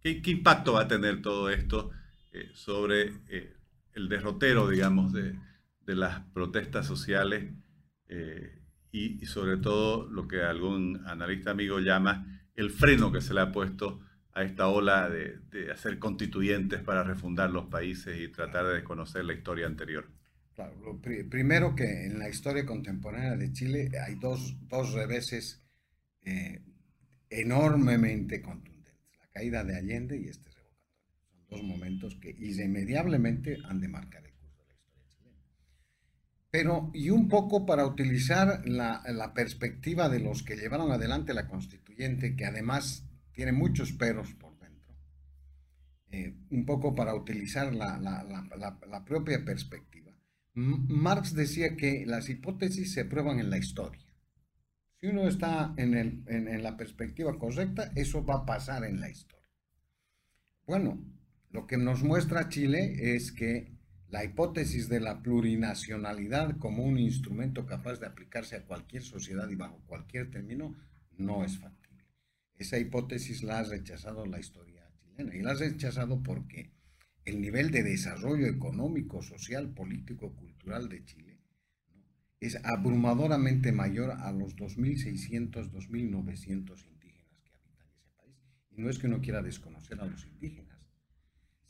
¿qué, 0.00 0.20
impacto 0.24 0.72
va 0.72 0.82
a 0.82 0.88
tener 0.88 1.22
todo 1.22 1.48
esto 1.48 1.90
eh, 2.32 2.50
sobre 2.54 3.12
el 3.94 4.08
derrotero, 4.08 4.68
digamos, 4.68 5.12
de, 5.12 5.38
de 5.82 5.94
las 5.94 6.20
protestas 6.32 6.86
sociales? 6.86 7.52
Y, 8.92 9.24
sobre 9.24 9.56
todo 9.56 10.06
lo 10.06 10.28
que 10.28 10.42
algún 10.42 11.02
analista 11.06 11.50
amigo 11.50 11.80
llama 11.80 12.44
el 12.54 12.70
freno 12.70 13.10
que 13.10 13.22
se 13.22 13.32
le 13.32 13.40
ha 13.40 13.50
puesto 13.50 14.00
a 14.34 14.44
esta 14.44 14.68
ola 14.68 15.08
de, 15.08 15.40
hacer 15.72 15.98
constituyentes 15.98 16.82
para 16.82 17.02
refundar 17.02 17.50
los 17.50 17.66
países 17.66 18.20
y 18.20 18.28
tratar 18.30 18.66
de 18.66 18.74
desconocer 18.74 19.24
la 19.24 19.32
historia 19.32 19.66
anterior. 19.66 20.10
Claro, 20.54 20.78
lo 20.84 21.00
primero 21.00 21.74
que 21.74 22.04
en 22.04 22.18
la 22.18 22.28
historia 22.28 22.66
contemporánea 22.66 23.36
de 23.36 23.52
Chile 23.52 23.90
hay 24.06 24.16
dos, 24.16 24.56
dos 24.68 24.92
reveses 24.92 25.64
eh, 26.26 26.62
enormemente 27.30 28.42
contundentes, 28.42 28.94
la 29.18 29.28
caída 29.32 29.64
de 29.64 29.76
Allende 29.76 30.18
y 30.18 30.28
este 30.28 30.50
revocatorio. 30.50 31.08
Son 31.30 31.48
dos 31.48 31.62
momentos 31.62 32.16
que 32.16 32.36
irremediablemente 32.38 33.56
han 33.64 33.80
de 33.80 33.88
marcar 33.88 34.31
pero 36.52 36.90
y 36.92 37.08
un 37.08 37.28
poco 37.28 37.64
para 37.64 37.86
utilizar 37.86 38.68
la, 38.68 39.32
perspectiva 39.34 40.10
de 40.10 40.20
los 40.20 40.42
que 40.42 40.56
llevaron 40.56 40.92
adelante 40.92 41.32
la 41.32 41.48
constituyente, 41.48 42.36
que 42.36 42.44
además 42.44 43.06
tiene 43.32 43.52
muchos 43.52 43.92
peros 43.92 44.34
por 44.34 44.58
dentro, 44.58 44.94
eh, 46.10 46.34
un 46.50 46.66
poco 46.66 46.94
para 46.94 47.14
utilizar 47.14 47.74
la, 47.74 49.02
propia 49.06 49.42
perspectiva. 49.46 50.12
Marx 50.52 51.34
decía 51.34 51.74
que 51.74 52.04
las 52.06 52.28
hipótesis 52.28 52.92
se 52.92 53.06
prueban 53.06 53.40
en 53.40 53.48
la 53.48 53.56
historia. 53.56 54.04
Si 55.00 55.06
uno 55.06 55.26
está 55.26 55.72
en, 55.78 55.94
en 55.96 56.62
la 56.62 56.76
perspectiva 56.76 57.38
correcta, 57.38 57.90
eso 57.94 58.26
va 58.26 58.34
a 58.34 58.46
pasar 58.46 58.84
en 58.84 59.00
la 59.00 59.08
historia. 59.08 59.48
Bueno, 60.66 61.02
lo 61.50 61.66
que 61.66 61.78
nos 61.78 62.02
muestra 62.02 62.50
Chile 62.50 63.14
es 63.14 63.32
que 63.32 63.71
la 64.12 64.22
hipótesis 64.24 64.90
de 64.90 65.00
la 65.00 65.22
plurinacionalidad 65.22 66.58
como 66.58 66.84
un 66.84 66.98
instrumento 66.98 67.64
capaz 67.64 67.98
de 67.98 68.06
aplicarse 68.06 68.56
a 68.56 68.66
cualquier 68.66 69.02
sociedad 69.02 69.48
y 69.48 69.54
bajo 69.54 69.80
cualquier 69.86 70.30
término 70.30 70.76
no 71.16 71.42
es 71.44 71.58
factible. 71.58 72.04
Esa 72.58 72.78
hipótesis 72.78 73.42
la 73.42 73.60
ha 73.60 73.62
rechazado 73.62 74.26
la 74.26 74.38
historia 74.38 74.86
chilena 74.98 75.34
y 75.34 75.40
la 75.40 75.52
ha 75.52 75.54
rechazado 75.54 76.22
porque 76.22 76.72
el 77.24 77.40
nivel 77.40 77.70
de 77.70 77.82
desarrollo 77.82 78.46
económico, 78.46 79.22
social, 79.22 79.70
político, 79.70 80.36
cultural 80.36 80.90
de 80.90 81.02
Chile 81.06 81.38
es 82.38 82.58
abrumadoramente 82.64 83.72
mayor 83.72 84.10
a 84.10 84.30
los 84.30 84.56
2.600, 84.56 85.70
2.900 85.70 86.86
indígenas 86.86 87.40
que 87.42 87.54
habitan 87.54 87.88
ese 87.94 88.10
país. 88.18 88.36
Y 88.72 88.82
no 88.82 88.90
es 88.90 88.98
que 88.98 89.06
uno 89.06 89.22
quiera 89.22 89.40
desconocer 89.40 89.98
a 90.00 90.04
los 90.04 90.26
indígenas 90.26 90.71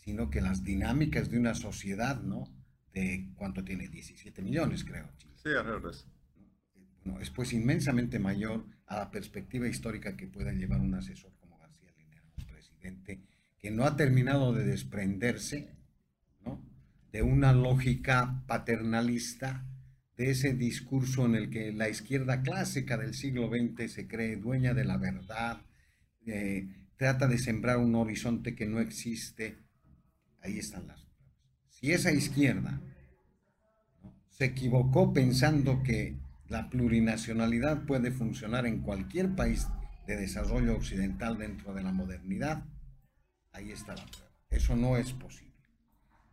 sino 0.05 0.31
que 0.31 0.41
las 0.41 0.65
dinámicas 0.65 1.31
de 1.31 1.39
una 1.39 1.55
sociedad, 1.55 2.21
¿no? 2.23 2.49
De 2.93 3.29
cuánto 3.37 3.65
tiene, 3.65 3.89
17 3.89 4.43
millones, 4.43 4.85
creo. 4.85 5.09
Sí, 5.37 5.49
alrededor 5.49 5.83
de 5.83 5.91
eso. 5.91 6.07
Bueno, 7.05 7.21
es 7.21 7.31
pues 7.31 7.53
inmensamente 7.53 8.19
mayor 8.19 8.67
a 8.87 8.97
la 8.97 9.11
perspectiva 9.11 9.67
histórica 9.67 10.17
que 10.17 10.27
pueda 10.27 10.53
llevar 10.53 10.81
un 10.81 10.95
asesor 10.95 11.33
como 11.41 11.59
García 11.59 11.91
Linera, 11.97 12.23
un 12.39 12.47
presidente 12.47 13.21
que 13.59 13.71
no 13.71 13.85
ha 13.85 13.97
terminado 13.97 14.53
de 14.53 14.65
desprenderse, 14.65 15.71
¿no? 16.45 16.61
De 17.13 17.23
una 17.23 17.53
lógica 17.53 18.43
paternalista, 18.47 19.65
de 20.17 20.31
ese 20.31 20.55
discurso 20.55 21.25
en 21.27 21.35
el 21.35 21.51
que 21.51 21.73
la 21.73 21.89
izquierda 21.89 22.43
clásica 22.43 22.97
del 22.97 23.15
siglo 23.15 23.49
XX 23.49 23.91
se 23.91 24.07
cree 24.07 24.37
dueña 24.37 24.75
de 24.75 24.85
la 24.85 24.97
verdad, 24.97 25.63
eh, 26.27 26.69
trata 26.97 27.27
de 27.27 27.39
sembrar 27.39 27.79
un 27.79 27.95
horizonte 27.95 28.55
que 28.55 28.67
no 28.67 28.79
existe, 28.81 29.57
Ahí 30.43 30.59
están 30.59 30.87
las 30.87 31.01
pruebas. 31.03 31.33
Si 31.71 31.93
esa 31.93 32.13
izquierda 32.13 32.81
se 34.31 34.47
equivocó 34.47 35.13
pensando 35.13 35.83
que 35.83 36.17
la 36.49 36.69
plurinacionalidad 36.69 37.85
puede 37.87 38.11
funcionar 38.11 38.67
en 38.67 38.81
cualquier 38.81 39.35
país 39.35 39.69
de 40.07 40.17
desarrollo 40.17 40.75
occidental 40.77 41.39
dentro 41.39 41.75
de 41.75 41.83
la 41.83 41.93
modernidad. 41.93 42.65
Ahí 43.53 43.71
está 43.71 43.95
la 43.95 44.05
prueba. 44.07 44.31
Eso 44.51 44.77
no 44.77 44.97
es 44.97 45.13
posible. 45.13 45.53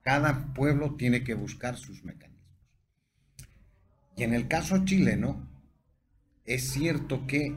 Cada 0.02 0.54
pueblo 0.54 0.96
tiene 0.96 1.24
que 1.24 1.36
buscar 1.36 1.78
sus 1.78 2.04
mecanismos. 2.04 2.40
Y 4.18 4.24
en 4.24 4.34
el 4.34 4.48
caso 4.48 4.84
chileno, 4.86 5.48
es 6.46 6.72
cierto 6.72 7.28
que 7.28 7.56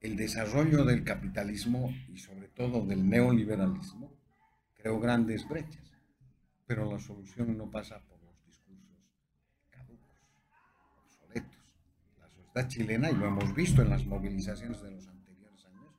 el 0.00 0.16
desarrollo 0.16 0.84
del 0.84 1.04
capitalismo 1.04 1.92
y 2.08 2.18
sobre 2.18 2.48
todo 2.48 2.86
del 2.86 3.08
neoliberalismo 3.08 4.17
creó 4.78 5.00
grandes 5.00 5.46
brechas, 5.46 5.92
pero 6.66 6.90
la 6.90 6.98
solución 6.98 7.56
no 7.58 7.70
pasa 7.70 8.00
por 8.06 8.22
los 8.22 8.44
discursos 8.46 9.10
caducos, 9.70 10.22
obsoletos. 11.04 11.60
La 12.18 12.28
sociedad 12.28 12.68
chilena, 12.68 13.10
y 13.10 13.16
lo 13.16 13.26
hemos 13.26 13.54
visto 13.54 13.82
en 13.82 13.90
las 13.90 14.06
movilizaciones 14.06 14.80
de 14.80 14.92
los 14.92 15.08
anteriores 15.08 15.64
años, 15.66 15.94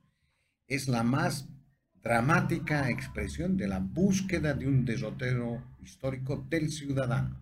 es 0.66 0.88
la 0.88 1.02
más 1.02 1.48
dramática 2.02 2.88
expresión 2.88 3.56
de 3.58 3.68
la 3.68 3.78
búsqueda 3.78 4.54
de 4.54 4.66
un 4.66 4.86
derrotero 4.86 5.62
histórico 5.80 6.46
del 6.48 6.70
ciudadano, 6.70 7.38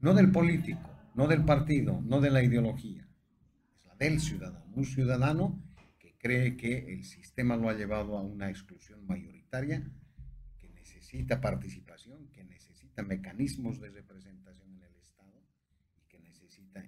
no 0.00 0.12
del 0.12 0.30
político, 0.30 0.90
no 1.14 1.26
del 1.26 1.44
partido, 1.44 2.00
no 2.02 2.20
de 2.20 2.30
la 2.30 2.42
ideología, 2.42 3.08
es 3.74 3.84
la 3.86 3.94
del 3.94 4.20
ciudadano, 4.20 4.66
un 4.74 4.84
ciudadano 4.84 5.62
que 5.98 6.14
cree 6.18 6.56
que 6.58 6.92
el 6.92 7.04
sistema 7.04 7.56
lo 7.56 7.70
ha 7.70 7.74
llevado 7.74 8.18
a 8.18 8.22
una 8.22 8.50
exclusión 8.50 9.06
mayoritaria, 9.06 9.90
necesita 11.12 11.40
participación, 11.40 12.28
que 12.32 12.44
necesita 12.44 13.02
mecanismos 13.02 13.80
de 13.80 13.90
representación 13.90 14.72
en 14.74 14.82
el 14.82 14.96
Estado 14.96 15.42
y 15.96 16.08
que 16.08 16.20
necesita 16.20 16.84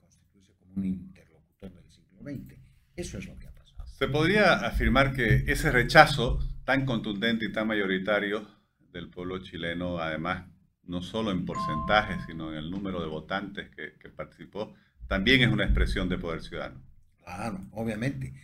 constituirse 0.00 0.52
como 0.54 0.72
un 0.74 0.84
interlocutor 0.84 1.72
del 1.72 1.88
siglo 1.90 2.22
XX. 2.22 2.58
Eso 2.96 3.18
es 3.18 3.26
lo 3.26 3.38
que 3.38 3.46
ha 3.46 3.56
se 3.96 4.08
podría 4.08 4.52
afirmar 4.66 5.14
que 5.14 5.44
ese 5.46 5.70
rechazo 5.70 6.38
tan 6.66 6.84
contundente 6.84 7.46
y 7.46 7.52
tan 7.52 7.66
mayoritario 7.66 8.46
del 8.92 9.08
pueblo 9.08 9.38
chileno, 9.38 9.98
además, 9.98 10.44
no 10.82 11.00
solo 11.00 11.30
en 11.30 11.46
porcentaje, 11.46 12.18
sino 12.26 12.52
en 12.52 12.58
el 12.58 12.70
número 12.70 13.00
de 13.00 13.06
votantes 13.06 13.70
que, 13.70 14.10
participó, 14.10 14.74
también 15.08 15.40
es 15.40 15.48
una 15.48 15.64
expresión 15.64 16.10
de 16.10 16.18
poder 16.18 16.42
ciudadano. 16.42 16.82
Claro, 17.24 17.66
obviamente. 17.70 18.34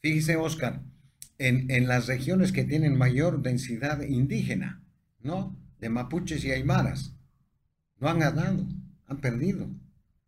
Fíjese, 0.00 0.36
Oscar, 0.36 0.82
en, 1.40 1.70
en, 1.70 1.88
las 1.88 2.06
regiones 2.06 2.52
que 2.52 2.64
tienen 2.64 2.96
mayor 2.96 3.42
densidad 3.42 4.02
indígena, 4.02 4.82
¿no? 5.20 5.56
De 5.78 5.88
mapuches 5.88 6.44
y 6.44 6.52
aymaras, 6.52 7.16
no 7.98 8.08
han 8.08 8.18
ganado, 8.18 8.66
han 9.06 9.20
perdido, 9.20 9.68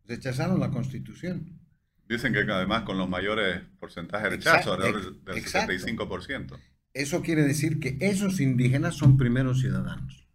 rechazaron 0.05 0.59
la 0.59 0.71
constitución. 0.71 1.59
Dicen 2.07 2.33
que 2.33 2.39
además 2.39 2.83
con 2.83 2.97
los 2.97 3.09
mayores 3.09 3.61
porcentajes 3.79 4.29
de 4.29 4.37
rechazo, 4.37 4.73
alrededor 4.73 5.23
del 5.23 5.43
65%. 5.43 6.59
Eso 6.93 7.21
quiere 7.21 7.43
decir 7.43 7.79
que 7.79 7.97
esos 7.99 8.39
indígenas 8.39 8.95
son 8.95 9.17
primeros 9.17 9.61
ciudadanos. 9.61 10.27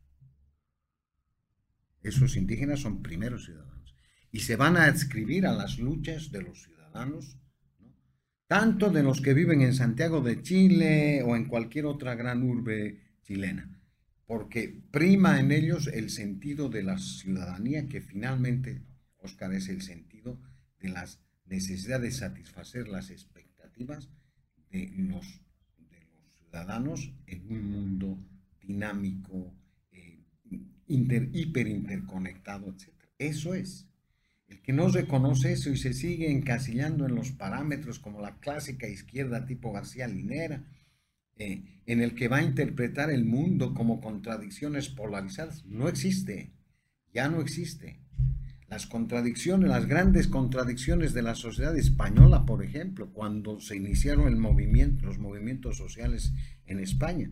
Esos 2.02 2.36
indígenas 2.36 2.80
son 2.80 3.02
primeros 3.02 3.44
ciudadanos. 3.44 3.94
Y 4.32 4.40
se 4.40 4.56
van 4.56 4.76
a 4.76 4.84
adscribir 4.84 5.46
a 5.46 5.52
las 5.52 5.78
luchas 5.78 6.32
de 6.32 6.42
los 6.42 6.62
ciudadanos, 6.62 7.37
tanto 8.48 8.90
de 8.90 9.02
los 9.02 9.20
que 9.20 9.34
viven 9.34 9.60
en 9.60 9.74
Santiago 9.74 10.20
de 10.20 10.42
Chile 10.42 11.22
o 11.22 11.36
en 11.36 11.44
cualquier 11.44 11.86
otra 11.86 12.16
gran 12.16 12.42
urbe 12.42 12.98
chilena. 13.22 13.78
Porque 14.26 14.82
prima 14.90 15.38
en 15.38 15.52
ellos 15.52 15.86
el 15.86 16.10
sentido 16.10 16.68
de 16.68 16.82
la 16.82 16.98
ciudadanía, 16.98 17.88
que 17.88 18.00
finalmente, 18.00 18.82
Oscar, 19.18 19.52
es 19.52 19.68
el 19.68 19.82
sentido 19.82 20.40
de 20.80 20.88
las 20.88 21.20
necesidad 21.48 22.00
de 22.00 22.10
satisfacer 22.10 22.88
las 22.88 23.10
expectativas 23.10 24.08
de 24.70 24.92
los, 24.96 25.40
ciudadanos 26.36 27.12
en 27.26 27.50
un 27.50 27.70
mundo 27.70 28.18
dinámico, 28.60 29.54
eh, 29.92 30.24
hiper 30.86 31.66
interconectado, 31.66 32.70
etc. 32.70 32.88
Eso 33.18 33.54
es. 33.54 33.87
El 34.48 34.60
que 34.62 34.72
no 34.72 34.88
reconoce 34.88 35.52
eso 35.52 35.70
y 35.70 35.76
se 35.76 35.92
sigue 35.92 36.30
encasillando 36.30 37.06
en 37.06 37.14
los 37.14 37.32
parámetros 37.32 37.98
como 37.98 38.20
la 38.20 38.38
clásica 38.38 38.88
izquierda 38.88 39.46
tipo 39.46 39.72
García 39.72 40.08
Linera, 40.08 40.64
eh, 41.36 41.82
en 41.86 42.00
el 42.00 42.14
que 42.14 42.28
va 42.28 42.38
a 42.38 42.42
interpretar 42.42 43.10
el 43.10 43.24
mundo 43.24 43.74
como 43.74 44.00
contradicciones 44.00 44.88
polarizadas, 44.88 45.64
no 45.66 45.88
existe, 45.88 46.52
ya 47.12 47.28
no 47.28 47.40
existe. 47.40 48.00
Las 48.68 48.86
contradicciones, 48.86 49.68
las 49.68 49.86
grandes 49.86 50.28
contradicciones 50.28 51.14
de 51.14 51.22
la 51.22 51.34
sociedad 51.34 51.76
española, 51.76 52.44
por 52.44 52.62
ejemplo, 52.62 53.12
cuando 53.12 53.60
se 53.60 53.76
iniciaron 53.76 54.28
el 54.28 54.36
movimiento, 54.36 55.06
los 55.06 55.18
movimientos 55.18 55.78
sociales 55.78 56.34
en 56.66 56.78
España, 56.80 57.30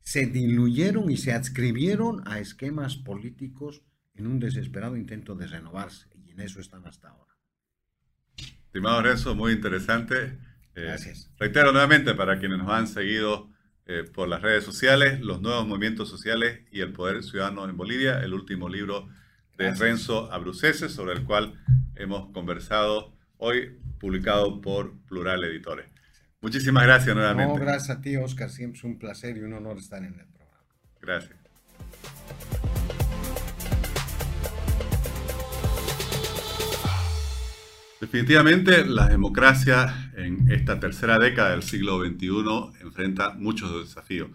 se 0.00 0.26
diluyeron 0.26 1.10
y 1.10 1.16
se 1.16 1.32
adscribieron 1.32 2.22
a 2.28 2.38
esquemas 2.38 2.96
políticos 2.96 3.82
en 4.14 4.28
un 4.28 4.38
desesperado 4.38 4.96
intento 4.96 5.34
de 5.34 5.48
renovarse, 5.48 6.06
en 6.36 6.46
eso 6.46 6.60
están 6.60 6.86
hasta 6.86 7.08
ahora. 7.08 7.34
Estimado 8.66 9.02
Renzo, 9.02 9.34
muy 9.34 9.52
interesante. 9.52 10.38
Eh, 10.74 10.82
Gracias. 10.82 11.30
reitero 11.38 11.72
nuevamente 11.72 12.14
para 12.14 12.38
quienes 12.38 12.58
nos 12.58 12.70
han 12.70 12.86
seguido 12.86 13.48
eh, 13.86 14.04
por 14.04 14.28
las 14.28 14.42
redes 14.42 14.64
sociales, 14.64 15.20
los 15.20 15.40
nuevos 15.40 15.66
movimientos 15.66 16.10
sociales 16.10 16.60
y 16.70 16.80
el 16.80 16.92
poder 16.92 17.22
ciudadano 17.22 17.68
en 17.68 17.76
Bolivia, 17.76 18.20
el 18.20 18.34
último 18.34 18.68
libro 18.68 19.08
de 19.56 19.74
Renzo 19.74 20.30
Abrucese, 20.30 20.90
sobre 20.90 21.14
el 21.14 21.24
cual 21.24 21.54
hemos 21.94 22.30
conversado 22.32 23.16
hoy, 23.38 23.78
publicado 23.98 24.60
por 24.60 24.98
Plural 25.06 25.44
Editores. 25.44 25.86
Muchísimas 26.42 26.84
gracias 26.84 27.16
nuevamente. 27.16 27.54
No, 27.54 27.58
gracias 27.58 27.96
a 27.96 28.02
ti, 28.02 28.16
Oscar. 28.16 28.50
Siempre 28.50 28.78
es 28.78 28.84
un 28.84 28.98
placer 28.98 29.38
y 29.38 29.40
un 29.40 29.54
honor 29.54 29.78
estar 29.78 30.02
en 30.02 30.20
el 30.20 30.26
programa. 30.26 30.64
Gracias. 31.00 31.36
Definitivamente 37.98 38.84
la 38.84 39.08
democracia 39.08 40.12
en 40.16 40.50
esta 40.50 40.78
tercera 40.78 41.18
década 41.18 41.52
del 41.52 41.62
siglo 41.62 41.98
XXI 42.04 42.82
enfrenta 42.82 43.32
muchos 43.32 43.72
desafíos. 43.86 44.28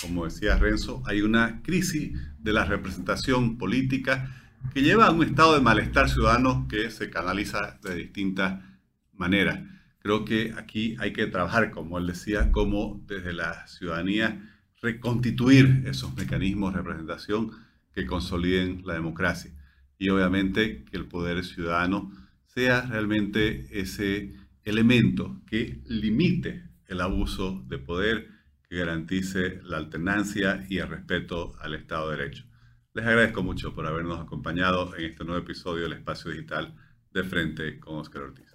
Como 0.00 0.24
decía 0.24 0.56
Renzo, 0.56 1.02
hay 1.04 1.20
una 1.20 1.60
crisis 1.62 2.18
de 2.38 2.52
la 2.54 2.64
representación 2.64 3.58
política 3.58 4.34
que 4.72 4.80
lleva 4.80 5.06
a 5.06 5.10
un 5.10 5.22
estado 5.24 5.54
de 5.54 5.60
malestar 5.60 6.08
ciudadano 6.08 6.66
que 6.70 6.90
se 6.90 7.10
canaliza 7.10 7.78
de 7.82 7.96
distintas 7.96 8.64
maneras. 9.12 9.60
Creo 9.98 10.24
que 10.24 10.54
aquí 10.56 10.96
hay 10.98 11.12
que 11.12 11.26
trabajar, 11.26 11.70
como 11.70 11.98
él 11.98 12.06
decía, 12.06 12.50
como 12.50 13.04
desde 13.06 13.34
la 13.34 13.66
ciudadanía 13.66 14.40
reconstituir 14.80 15.84
esos 15.86 16.16
mecanismos 16.16 16.72
de 16.72 16.78
representación 16.78 17.50
que 17.94 18.06
consoliden 18.06 18.82
la 18.86 18.94
democracia. 18.94 19.52
Y 19.98 20.08
obviamente 20.08 20.84
que 20.84 20.96
el 20.96 21.04
poder 21.04 21.44
ciudadano 21.44 22.10
sea 22.54 22.82
realmente 22.82 23.66
ese 23.70 24.34
elemento 24.64 25.40
que 25.46 25.80
limite 25.86 26.68
el 26.86 27.00
abuso 27.00 27.64
de 27.66 27.78
poder, 27.78 28.28
que 28.68 28.76
garantice 28.76 29.60
la 29.64 29.78
alternancia 29.78 30.66
y 30.68 30.78
el 30.78 30.88
respeto 30.88 31.54
al 31.60 31.74
Estado 31.74 32.10
de 32.10 32.16
Derecho. 32.18 32.44
Les 32.92 33.06
agradezco 33.06 33.42
mucho 33.42 33.74
por 33.74 33.86
habernos 33.86 34.20
acompañado 34.20 34.94
en 34.96 35.06
este 35.06 35.24
nuevo 35.24 35.40
episodio 35.40 35.84
del 35.84 35.94
Espacio 35.94 36.30
Digital 36.30 36.74
de 37.12 37.24
Frente 37.24 37.80
con 37.80 37.96
Oscar 37.96 38.22
Ortiz. 38.22 38.54